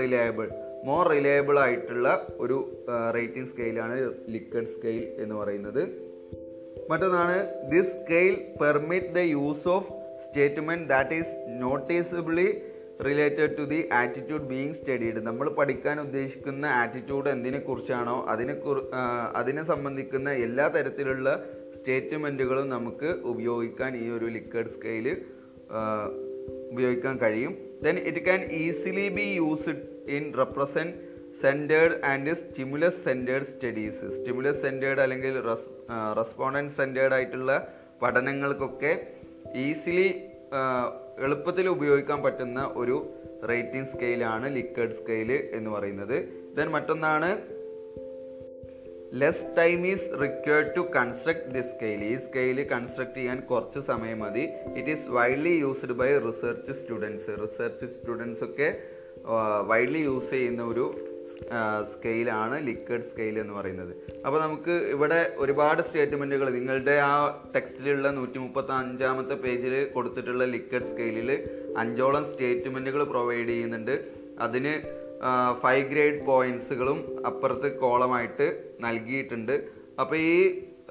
reliable 0.00 0.48
more 0.84 1.08
reliable 1.08 1.56
ആയിട്ടുള്ള 1.58 2.08
ഒരു 2.38 2.58
റേറ്റിംഗ് 3.14 3.48
സ്കെയിലാണ് 3.48 3.96
ലിക്വിഡ് 4.28 4.66
സ്കെയിൽ 4.66 5.04
എന്ന് 5.22 5.34
പറയുന്നത്. 5.34 5.82
മറ്റൊന്നാണ് 6.90 7.36
this 7.70 7.92
scale 7.96 8.34
permit 8.60 9.14
the 9.14 9.18
use 9.18 9.68
of 9.68 9.90
statement 10.24 10.88
that 10.88 11.14
is 11.14 11.34
noticeably 11.60 12.48
related 13.08 13.52
to 13.58 13.62
the 13.62 13.80
attitude 13.92 14.42
being 14.42 14.72
studied 14.72 15.20
നമ്മൾ 15.26 15.48
പഠിക്കാൻ 15.50 15.96
ഉദ്ദേശിക്കുന്ന 16.00 16.66
ആറ്റിറ്റ്യൂഡ് 16.82 17.28
എന്തിനെ 17.28 17.58
കുറിച്ചാണോ 17.58 18.16
അതിനെ 18.28 18.54
അതിനെ 19.34 19.62
സംബന്ധിക്കുന്ന 19.62 20.30
എല്ലാ 20.46 20.66
തരത്തിലുള്ള 20.68 21.28
സ്റ്റേറ്റ്മെന്റുകളും 21.76 22.68
നമുക്ക് 22.68 23.10
ഉപയോഗിക്കാൻ 23.24 23.92
ഈ 23.96 24.06
ഒരു 24.10 24.26
ലിക്വഡ് 24.26 24.68
സ്കെയിൽ 24.68 25.06
ഉപയോഗിക്കാൻ 26.72 27.14
കഴിയും. 27.16 27.52
Then 27.82 27.96
it 28.08 28.22
can 28.24 28.40
easily 28.62 29.06
be 29.08 29.26
used 29.40 29.82
in 30.16 30.24
represent 30.38 30.94
centred 31.40 31.96
and 32.04 32.32
stimulus 32.34 33.00
centred 33.04 33.44
studies 33.44 34.06
stimulus 34.16 34.60
centred 34.62 35.00
അല്ലെങ്കിൽ 35.00 35.34
റെസ്പോണ്ടൻസ് 36.20 36.76
സെന്റേർഡ് 36.76 37.14
ആയിട്ടുള്ള 37.14 37.52
പഠനങ്ങൾക്കൊക്കെ 38.02 38.92
ഈസിലി 39.56 40.22
എളുപ്പത്തിൽ 41.24 41.68
ഉപയോഗിക്കാൻ 41.68 42.22
പറ്റുന്ന 42.22 42.72
ഒരു 42.76 43.14
റേറ്റിംഗ് 43.48 43.86
സ്കെയിലാണ് 43.86 44.54
ലിക്വഡ് 44.54 44.90
സ്കെയിൽ 44.90 45.32
എന്ന് 45.32 45.70
പറയുന്നത്. 45.70 46.28
ദെൻ 46.56 46.68
മറ്റൊന്നാണ് 46.68 47.58
less 49.14 49.56
time 49.58 49.86
is 49.86 50.20
required 50.22 50.76
to 50.76 50.80
construct 50.80 51.50
the 51.50 51.60
scale 51.60 52.04
ഈ 52.04 52.16
സ്കെയിൽ 52.16 52.68
കൺസ്ട്രക്ട് 52.68 53.14
ചെയ്യാൻ 53.14 53.40
കുറച്ച് 53.40 53.78
സമയം 53.78 54.18
മതി. 54.18 54.48
It 54.76 54.88
is 54.88 55.08
widely 55.08 55.48
used 55.48 55.92
by 55.92 56.18
research 56.18 56.72
students 56.72 57.28
research 57.42 57.86
students 57.86 58.44
ഒക്കെ 58.44 58.78
വൈഡ്ലി 59.66 59.98
യൂസ് 59.98 60.30
ചെയ്യുന്ന 60.30 60.62
ഒരു 60.62 61.07
സ്കെയിലാണ് 61.92 62.56
ലിക്വിഡ് 62.68 63.06
സ്കെയിൽ 63.10 63.36
എന്ന് 63.42 63.54
പറയുന്നത്. 63.58 63.92
അപ്പോൾ 64.26 64.38
നമുക്ക് 64.44 64.74
ഇവിടെ 64.94 65.20
ഒരുപാട് 65.44 65.82
സ്റ്റേറ്റ്മെന്റുകൾ 65.82 66.48
നിങ്ങളുടെ 66.58 66.94
ആ 67.08 67.12
ടെക്സ്റ്റിലുള്ള 67.56 68.10
നൂറ്റി 68.18 68.38
മുപ്പത്തി 68.44 68.72
അഞ്ചാമത്തെ 68.82 69.36
പേജിൽ 69.44 69.74
കൊടുത്തിട്ടുള്ള 69.96 70.44
ലിക്വിഡ് 70.54 70.90
സ്കെയിലിൽ 70.92 71.32
അഞ്ചോളം 71.82 72.24
സ്റ്റേറ്റ്മെന്റുകൾ 72.30 73.02
പ്രൊവൈഡ് 73.12 73.48
ചെയ്യുന്നുണ്ട്. 73.48 73.94
അതിന് 74.46 74.74
ഫൈവ് 75.62 75.84
ഗ്രേഡ് 75.90 76.24
പോയിന്റ്സുകളും 76.26 76.98
അപ്പുറത്ത് 77.26 77.68
കോളമായിട്ട് 77.84 78.48
നൽകിയിട്ടുണ്ട്. 78.86 79.54
അപ്പോൾ 80.00 80.16
ഈ 80.16 80.34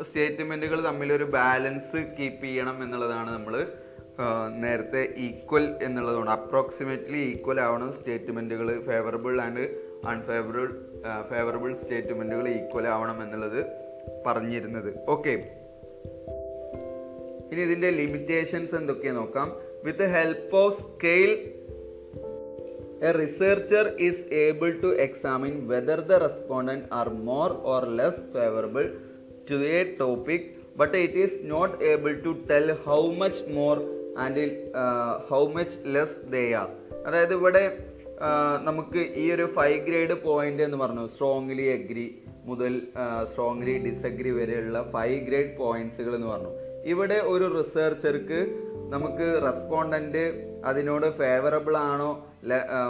സ്റ്റേറ്റ്മെന്റുകൾ 0.08 0.80
തമ്മിലൊരു 0.88 1.28
ബാലൻസ് 1.36 2.00
കീപ്പ് 2.16 2.44
ചെയ്യണം 2.48 2.84
എന്നുള്ളതാണ് 2.84 3.30
നമ്മൾ 3.38 3.54
നേരത്തെ 4.64 5.02
ഈക്വൽ 5.28 5.66
എന്നുള്ളതുകൊണ്ട്. 5.86 6.32
അപ്രോക്സിമേറ്റ്ലി 6.32 7.20
ഈക്വൽ 7.32 7.60
ആവണം 7.66 7.90
സ്റ്റേറ്റ്മെന്റുകൾ 7.98 8.68
ഫേവറബിൾ 8.88 9.36
ആൻഡ് 9.42 9.66
അൺഫേവറബിൾ 10.06 10.68
ഫേവറബിൾ 11.30 11.74
സ്റ്റേറ്റ്മെന്റുകൾ 11.74 12.48
ഈക്വൽ 12.48 12.88
ആവണം 12.88 13.24
എന്നുള്ളത് 13.24 13.66
പറഞ്ഞിരുന്നത്. 14.26 15.10
ഓക്കെ 15.10 15.32
ഇനി 17.52 17.62
ഇതിന്റെ 17.62 17.90
ലിമിറ്റേഷൻസ് 17.90 18.76
എന്തൊക്കെ 18.76 19.10
നോക്കാം. 19.10 19.56
With 19.84 20.00
the 20.00 20.04
help 20.04 20.56
of 20.56 20.82
scale 20.82 21.32
a 23.04 23.12
researcher 23.12 23.96
is 24.00 24.34
able 24.34 24.80
to 24.82 24.88
examine 24.88 25.68
whether 25.68 26.00
the 26.00 26.12
respondent 26.12 26.86
are 26.92 27.10
more 27.10 27.52
or 27.52 27.86
less 27.86 28.34
favourable 28.34 28.98
to 29.50 29.54
a 29.54 29.96
topic 30.00 30.46
but 30.78 30.98
it 30.98 31.14
is 31.14 31.40
not 31.44 31.84
able 31.84 32.22
to 32.22 32.36
tell 32.50 32.72
how 32.72 33.12
much 33.12 33.44
more 33.54 33.78
and 34.18 34.72
how 35.30 35.48
much 35.48 35.78
less 35.86 36.32
they 36.32 36.54
are 36.54 36.70
അതായത് 37.06 37.34
ഇവിടെ 37.34 37.87
നമുക്ക് 38.64 39.00
ഈ 39.16 39.32
ഒരു 39.32 39.46
five 39.46 39.86
grade 39.86 40.24
point 40.24 40.64
എന്ന് 40.64 40.78
പറഞ്ഞു 40.78 41.08
strongly 41.08 41.66
agree 41.74 42.22
മുതൽ 42.46 42.82
strongly 43.32 43.78
disagree 43.78 44.32
വരെയുള്ള 44.32 44.90
five 44.92 45.20
grade 45.28 45.58
പോയിന്റ്സുകൾ 45.58 46.16
എന്ന് 46.16 46.28
പറഞ്ഞു. 46.28 46.52
ഇവിടെ 46.86 47.16
ഒരു 47.16 47.46
റിസർച്ചർക്ക് 47.58 48.40
നമുക്ക് 48.90 49.28
റെസ്പോണ്ടന്റ് 49.46 50.24
അതിനോട് 50.66 51.08
ഫേവറബിൾ 51.18 51.78
ആണോ 51.78 52.12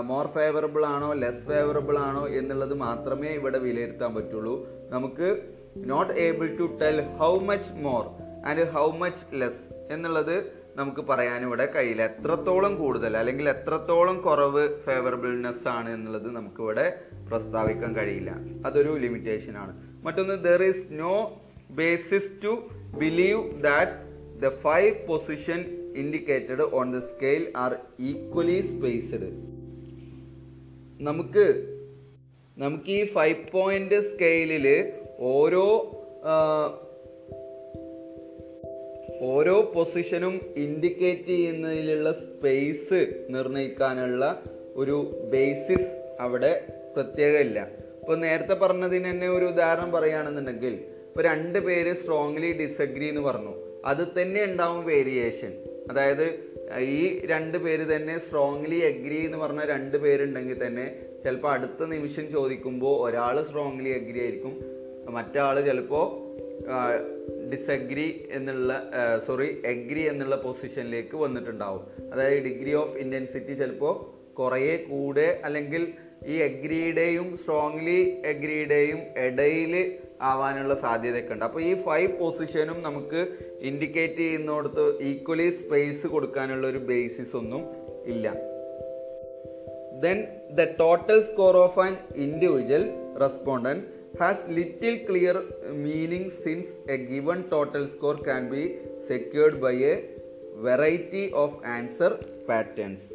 മോർ 0.04 0.28
ഫേവറബിൾ 0.28 0.86
ആണോ 0.86 1.14
ലെസ് 1.14 1.44
ഫേവറബിൾ 1.44 2.00
ആണോ 2.00 2.28
എന്നുള്ളത് 2.28 2.74
മാത്രമേ 2.74 3.28
ഇവിടെ 3.28 3.58
വിലയിരുത്താൻ 3.58 4.16
പറ്റുള്ളൂ. 4.16 4.68
നമുക്ക് 4.90 5.30
not 5.78 6.14
able 6.14 6.58
to 6.60 6.78
tell 6.82 7.02
how 7.02 7.40
much 7.40 7.74
more 7.74 8.06
and 8.50 8.68
how 8.70 8.92
much 8.92 9.42
less 9.42 9.94
എന്നുള്ളത് 9.94 10.57
നമുക്ക് 10.78 11.02
പറയാൻ 11.02 11.42
ഇവിടെ 11.42 11.66
കഴിയില്ല. 11.76 12.04
എത്രത്തോളം 12.12 12.74
കൂടുതൽ 12.78 13.18
അല്ലെങ്കിൽ 13.18 13.50
എത്രത്തോളം 13.50 14.18
കുറവ് 14.22 14.64
ഫേവറബിൾനെസ് 14.86 15.68
ആണ് 15.68 15.90
എന്നുള്ളത് 15.90 16.36
നമുക്ക് 16.36 16.62
ഇവിടെ 16.62 16.86
പ്രസ്താവിക്കാൻ 17.30 17.96
കഴിയില്ല. 17.96 18.32
അതൊരു 18.66 18.92
ലിമിറ്റേഷൻ 19.06 19.58
ആണ്. 19.58 19.74
മറ്റൊന്ന് 20.06 20.38
there 20.48 20.64
is 20.64 20.84
no 20.92 21.16
basis 21.72 22.32
to 22.44 22.54
believe 23.00 23.42
that 23.62 23.96
the 24.44 24.50
five 24.66 24.94
position 25.08 25.60
indicated 25.96 26.66
on 26.80 26.88
the 26.94 27.00
scale 27.12 27.44
are 27.58 27.74
equally 28.00 28.60
spaced 28.72 29.30
നമുക്ക് 31.00 31.46
നമുക്ക് 32.58 32.92
ഈ 32.92 33.04
ഫൈവ് 33.16 33.40
പോയിന്റ് 33.52 33.98
സ്കെയിലിൽ 34.12 34.68
ഓരോ 35.20 35.66
ഓരോ 39.22 39.72
പൊസിഷനും 39.76 40.42
ഇൻഡിക്കേറ്റ് 40.58 41.28
ചെയ്യുന്നതിലുള്ള 41.28 42.12
സ്പേസ് 42.12 43.26
നിർണയിക്കാനുള്ള 43.30 44.44
ഒരു 44.76 45.28
ബേസിസ് 45.32 46.18
അവിടെ 46.20 46.68
പ്രത്യേകമില്ല 46.96 47.42
ഇല്ല. 47.42 47.60
ഇപ്പൊ 48.00 48.16
നേരത്തെ 48.16 48.54
പറഞ്ഞതിന് 48.54 49.10
തന്നെ 49.10 49.30
ഒരു 49.30 49.46
ഉദാഹരണം 49.46 49.92
പറയുകയാണെന്നുണ്ടെങ്കിൽ 49.92 50.74
ഇപ്പൊ 51.08 51.22
രണ്ട് 51.22 51.60
പേര് 51.60 51.96
സ്ട്രോങ്ലി 51.96 52.52
ഡിസഗ്രി 52.52 53.06
എന്ന് 53.08 53.22
പറഞ്ഞു. 53.22 53.54
അത് 53.86 54.22
തന്നെ 54.22 54.44
ഉണ്ടാവും 54.44 54.86
വേരിയേഷൻ 54.86 55.64
അതായത് 55.92 56.58
ഈ 56.80 57.20
രണ്ട് 57.26 57.58
പേര് 57.58 57.96
തന്നെ 57.96 58.20
സ്ട്രോങ്ലി 58.20 58.76
അഗ്രി 58.76 59.26
എന്ന് 59.26 59.38
പറഞ്ഞ 59.38 59.66
രണ്ട് 59.66 59.98
പേരുണ്ടെങ്കിൽ 59.98 60.68
തന്നെ 60.68 60.96
ചിലപ്പോൾ 61.24 61.48
അടുത്ത 61.48 61.86
നിമിഷം 61.86 62.32
ചോദിക്കുമ്പോൾ 62.32 63.10
ഒരാൾ 63.10 63.42
സ്ട്രോങ്ലി 63.42 63.90
അഗ്രി 63.90 64.20
ആയിരിക്കും 64.20 64.60
മറ്റാൾ 65.14 65.66
ചിലപ്പോൾ 65.66 66.27
ഡിസഗ്രി 67.54 68.28
എന്നുള്ള 68.32 68.92
സോറി 69.28 69.62
എഗ്രി 69.66 70.02
എന്നുള്ള 70.08 70.36
പൊസിഷനിലേക്ക് 70.36 71.18
വന്നിട്ടുണ്ടാവും. 71.18 72.12
അതായത് 72.14 72.44
ഡിഗ്രി 72.44 72.74
ഓഫ് 72.74 72.98
ഇന്റൻസിറ്റി 72.98 73.54
ചിലപ്പോൾ 73.54 73.96
കുറേ 74.34 74.78
കൂടെ 74.78 75.42
അല്ലെങ്കിൽ 75.44 75.94
ഈ 76.28 76.36
എഗ്രിയുടെയും 76.36 77.38
സ്ട്രോങ്ലി 77.38 78.22
എഗ്രിയുടെയും 78.26 79.00
ഇടയിൽ 79.18 80.00
ആവാനുള്ള 80.22 80.76
സാധ്യതയൊക്കെ 80.76 81.34
ഉണ്ട്. 81.34 81.46
അപ്പോൾ 81.46 81.64
ഈ 81.64 81.74
ഫൈവ് 81.74 82.12
പൊസിഷനും 82.12 82.84
നമുക്ക് 82.84 83.28
ഇൻഡിക്കേറ്റ് 83.62 84.18
ചെയ്യുന്നിടത്ത് 84.18 85.02
ഈക്വലി 85.02 85.50
സ്പേസ് 85.50 86.08
കൊടുക്കാനുള്ള 86.08 86.68
ഒരു 86.68 86.78
ബേസിസ് 86.78 87.36
ഒന്നും 87.36 87.64
ഇല്ല. 88.06 88.34
Then 90.02 90.26
the 90.56 90.64
total 90.80 91.20
score 91.22 91.58
of 91.58 91.80
an 91.80 91.98
individual 92.16 92.84
respondent 93.24 93.97
has 94.20 94.46
little 94.58 94.96
clear 95.08 95.38
meaning 95.84 96.32
since 96.44 96.74
a 96.94 96.96
given 97.12 97.40
total 97.52 97.84
score 97.88 98.16
can 98.28 98.44
be 98.50 98.64
secured 99.08 99.60
by 99.60 99.76
a 99.92 99.94
variety 100.62 101.24
of 101.34 101.58
answer 101.76 102.14
patterns 102.50 103.08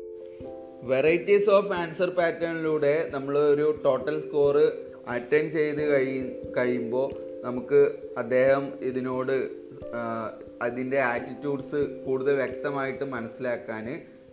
varieties 0.83 1.51
of 1.51 1.73
answer 1.73 2.11
പാറ്റേണിലൂടെ 2.11 2.95
നമ്മൾ 3.11 3.35
ഒരു 3.55 3.67
total 3.85 4.17
score 4.21 4.57
attend 5.07 5.53
ചെയ്ത് 5.53 5.83
കഴി 5.93 6.15
കഴിയുമ്പോൾ 6.57 7.07
നമുക്ക് 7.45 7.81
അദ്ദേഹം 8.17 8.65
ഇതിനോട് 8.81 9.37
അതിന്റെ 10.63 10.99
attitudes 11.03 11.81
കൂടുതൽ 12.07 12.35
വ്യക്തമായിട്ട് 12.35 13.05
മനസ്സിലാക്കാൻ 13.05 13.87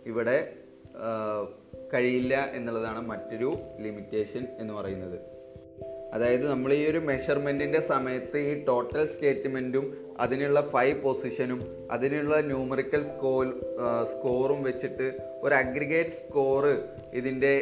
ഇവിടെ 0.06 0.38
കഴിയില്ല 1.92 2.34
എന്നുള്ളതാണ് 2.54 3.00
മറ്റൊരു 3.08 3.50
ലിമിറ്റേഷൻ 3.84 4.42
എന്ന് 4.58 4.74
പറയുന്നത്. 4.74 5.18
അതായത് 6.12 6.50
നമ്മൾ 6.50 6.72
ഈ 6.72 6.82
ഒരു 6.90 7.00
മെഷർമെന്റിന്റെ 7.00 7.80
സമയത്ത് 7.80 8.38
ഈ 8.38 8.64
ടോട്ടൽ 8.64 9.06
സ്റ്റേറ്റ്മെന്റും 9.06 9.84
അതിനുള്ള 10.20 10.60
ഫൈവ് 10.70 10.96
പൊസിഷനും 11.02 11.60
അതിനുള്ള 11.90 12.40
ന്യൂമറിക്കൽ 12.40 13.02
സ്കോർ 13.02 13.44
സ്കോറും 14.04 14.62
വെച്ചിട്ട് 14.62 15.06
ഒരു 15.42 15.54
അഗ്രിഗേറ്റ് 15.54 16.10
സ്കോറ് 16.10 16.74
ഇതിന്റെ 17.12 17.54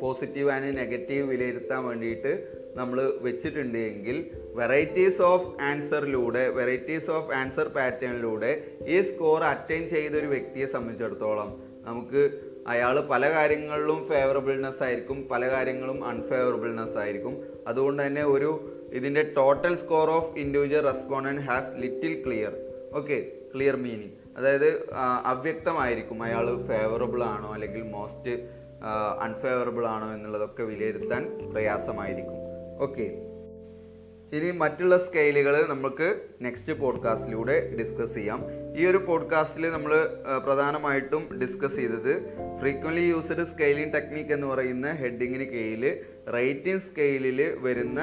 പോസിറ്റീവ് 0.00 0.50
ആൻഡ് 0.50 0.76
നെഗറ്റീവ് 0.76 1.24
വിലയിരുത്താൻ 1.28 1.80
വേണ്ടിയിട്ട് 1.84 2.32
നമ്മൾ 2.76 2.98
വെച്ചിട്ടുണ്ട് 3.22 3.78
എങ്കിൽ 3.78 4.16
വെറൈറ്റീസ് 4.54 5.22
ഓഫ് 5.22 5.48
ആൻസറിലൂടെ 5.60 6.48
വെറൈറ്റീസ് 6.48 7.10
ഓഫ് 7.10 7.32
ആൻസർ 7.32 7.68
പാറ്റേണിലൂടെ 7.68 8.50
ഈ 8.86 8.98
സ്കോർ 9.02 9.44
അറ്റൈൻ 9.44 9.88
ചെയ്ത 9.88 10.14
ഒരു 10.14 10.26
വ്യക്തിയെ 10.26 10.66
സംബന്ധിച്ചിടത്തോളം 10.66 11.50
നമുക്ക് 11.84 12.22
അയാൾ 12.72 12.96
പല 13.12 13.24
കാര്യങ്ങളിലും 13.34 13.98
ഫേവറബിൾനെസ് 14.10 14.82
ആയിരിക്കും 14.86 15.18
പല 15.32 15.42
കാര്യങ്ങളും 15.50 15.98
അൺഫേവറബിൾനെസ് 16.10 16.96
ആയിരിക്കും. 17.02 17.34
അതുകൊണ്ട് 17.70 18.00
തന്നെ 18.06 18.24
ഒരു 18.34 18.50
ഇതിന്റെ 18.98 19.22
total 19.38 19.74
score 19.82 20.10
of 20.10 20.30
individual 20.38 20.82
respondent 20.90 21.44
has 21.48 21.72
little 21.82 22.14
clear 22.26 22.54
okay 23.00 23.18
clear 23.54 23.76
meaning 23.86 24.14
അതായത് 24.38 24.68
അവ്യക്തമായിരിക്കും 25.32 26.18
അയാൾ 26.22 26.46
ഫേവറബിൾ 26.70 27.22
ആണോ 27.34 27.48
അല്ലെങ്കിൽ 27.54 27.82
മോസ്റ്റ് 27.96 28.34
അൺഫേവറബിൾ 29.26 29.84
ആണോ 29.94 30.08
എന്നുള്ളതൊക്കെ 30.16 30.62
വിലയിരുത്താൻ 30.62 31.22
പ്രയാസമായിരിക്കും. 31.52 32.38
ഓക്കെ 32.86 33.06
ഇനി 34.32 34.50
മറ്റുള്ള 34.50 34.98
സ്കെയിലുകൾ 34.98 35.66
നമുക്ക് 35.68 36.20
നെക്സ്റ്റ് 36.42 36.72
പോഡ്കാസ്റ്റിലൂടെ 36.72 37.76
ഡിസ്കസ് 37.78 38.14
ചെയ്യാം. 38.14 38.40
ഈ 38.76 38.86
ഒരു 38.86 38.96
പോഡ്കാസ്റ്റിൽ 38.96 39.70
നമ്മൾ 39.70 39.92
പ്രധാനമായിട്ടും 40.44 41.40
ഡിസ്കസ് 41.40 41.74
ചെയ്തത് 41.74 42.12
ഫ്രീക്വൻലി 42.60 43.00
യൂസ്ഡ് 43.00 43.44
സ്കെയിലിംഗ് 43.44 43.92
ടെക്നിക് 43.94 44.32
എന്ന് 44.32 44.46
പറയുന്ന 44.46 44.92
ഹെഡിങ്ങിന് 44.92 45.44
കീഴിൽ 45.44 45.84
റേറ്റിംഗ് 46.34 46.80
സ്കെയിലിൽ 46.80 47.40
വരുന്ന 47.58 48.00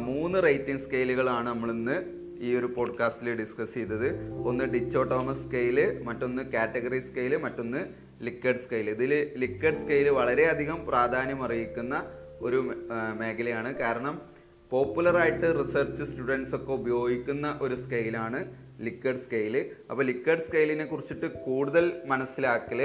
മൂന്ന് 0.00 0.42
റേറ്റിംഗ് 0.42 0.80
സ്കെയിലുകളാണ് 0.80 1.46
നമ്മളിന്ന് 1.46 1.96
ഈ 2.40 2.54
ഒരു 2.56 2.66
പോഡ്കാസ്റ്റിൽ 2.66 3.34
ഡിസ്കസ് 3.34 3.74
ചെയ്തത്. 3.74 4.08
ഒന്ന് 4.46 4.64
ഡിച്ചോ 4.64 5.04
തോമസ് 5.04 5.46
സ്കെയിൽ 5.46 6.02
മറ്റൊന്ന് 6.02 6.42
കാറ്റഗറി 6.42 6.98
സ്കെയിൽ 6.98 7.36
മറ്റൊന്ന് 7.36 7.80
ലിക്വിഡ് 8.22 8.60
സ്കെയിൽ 8.66 8.90
ഇതിൽ 8.90 9.30
ലിക്വിഡ് 9.36 9.74
സ്കെയിൽ 9.74 10.08
വളരെയധികം 10.08 10.86
പ്രാധാന്യം 10.86 11.42
അറിയിക്കുന്ന 11.42 11.94
ഒരു 12.40 12.74
മേഖലയാണ്. 13.20 13.74
കാരണം 13.74 14.37
പോപ്പുലറായിട്ട് 14.72 15.48
റിസർച്ച് 15.58 16.04
സ്റ്റുഡൻസ് 16.08 16.54
ഒക്കെ 16.56 16.72
ഉപയോഗിക്കുന്ന 16.80 17.46
ഒരു 17.64 17.76
സ്കെയിലാണ് 17.82 18.40
ലിക്വിഡ് 18.86 19.20
സ്കെയിൽ. 19.22 19.54
അപ്പോൾ 19.90 20.04
ലിക്വിഡ് 20.08 20.44
സ്കെയിലിനെ 20.46 20.84
കുറിച്ചിട്ട് 20.90 21.28
കൂടുതൽ 21.46 21.84
മനസ്സിലാക്കൽ 22.10 22.80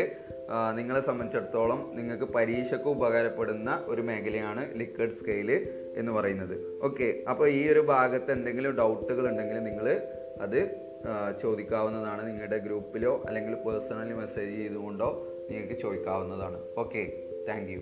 നിങ്ങളെ 0.78 1.02
സംബന്ധിച്ചിടത്തോളം 1.08 1.80
നിങ്ങൾക്ക് 1.98 2.28
പരീക്ഷയ്ക്ക് 2.36 2.90
ഉപകാരപ്പെടുന്ന 2.96 3.70
ഒരു 3.92 4.02
മേഖലയാണ് 4.10 4.64
ലിക്വിഡ് 4.82 5.18
സ്കെയിൽ 5.20 5.50
എന്ന് 6.02 6.12
പറയുന്നത്. 6.18 6.56
ഓക്കെ 6.88 7.10
അപ്പോൾ 7.34 7.48
ഈ 7.60 7.62
ഒരു 7.74 7.84
ഭാഗത്ത് 7.92 8.32
എന്തെങ്കിലും 8.38 8.74
ഡൗട്ടുകൾ 8.82 9.26
ഉണ്ടെങ്കിൽ 9.32 9.60
നിങ്ങൾ 9.70 9.88
അത് 10.46 10.60
ചോദിക്കാവുന്നതാണ്. 11.42 12.22
നിങ്ങളുടെ 12.30 12.60
ഗ്രൂപ്പിലോ 12.68 13.14
അല്ലെങ്കിൽ 13.28 13.56
പേഴ്സണലി 13.66 14.16
മെസ്സേജ് 14.22 14.56
ചെയ്തുകൊണ്ടോ 14.62 15.10
നിങ്ങൾക്ക് 15.50 15.78
ചോദിക്കാവുന്നതാണ്. 15.84 16.60
Okay 16.84 17.04
thank 17.50 17.76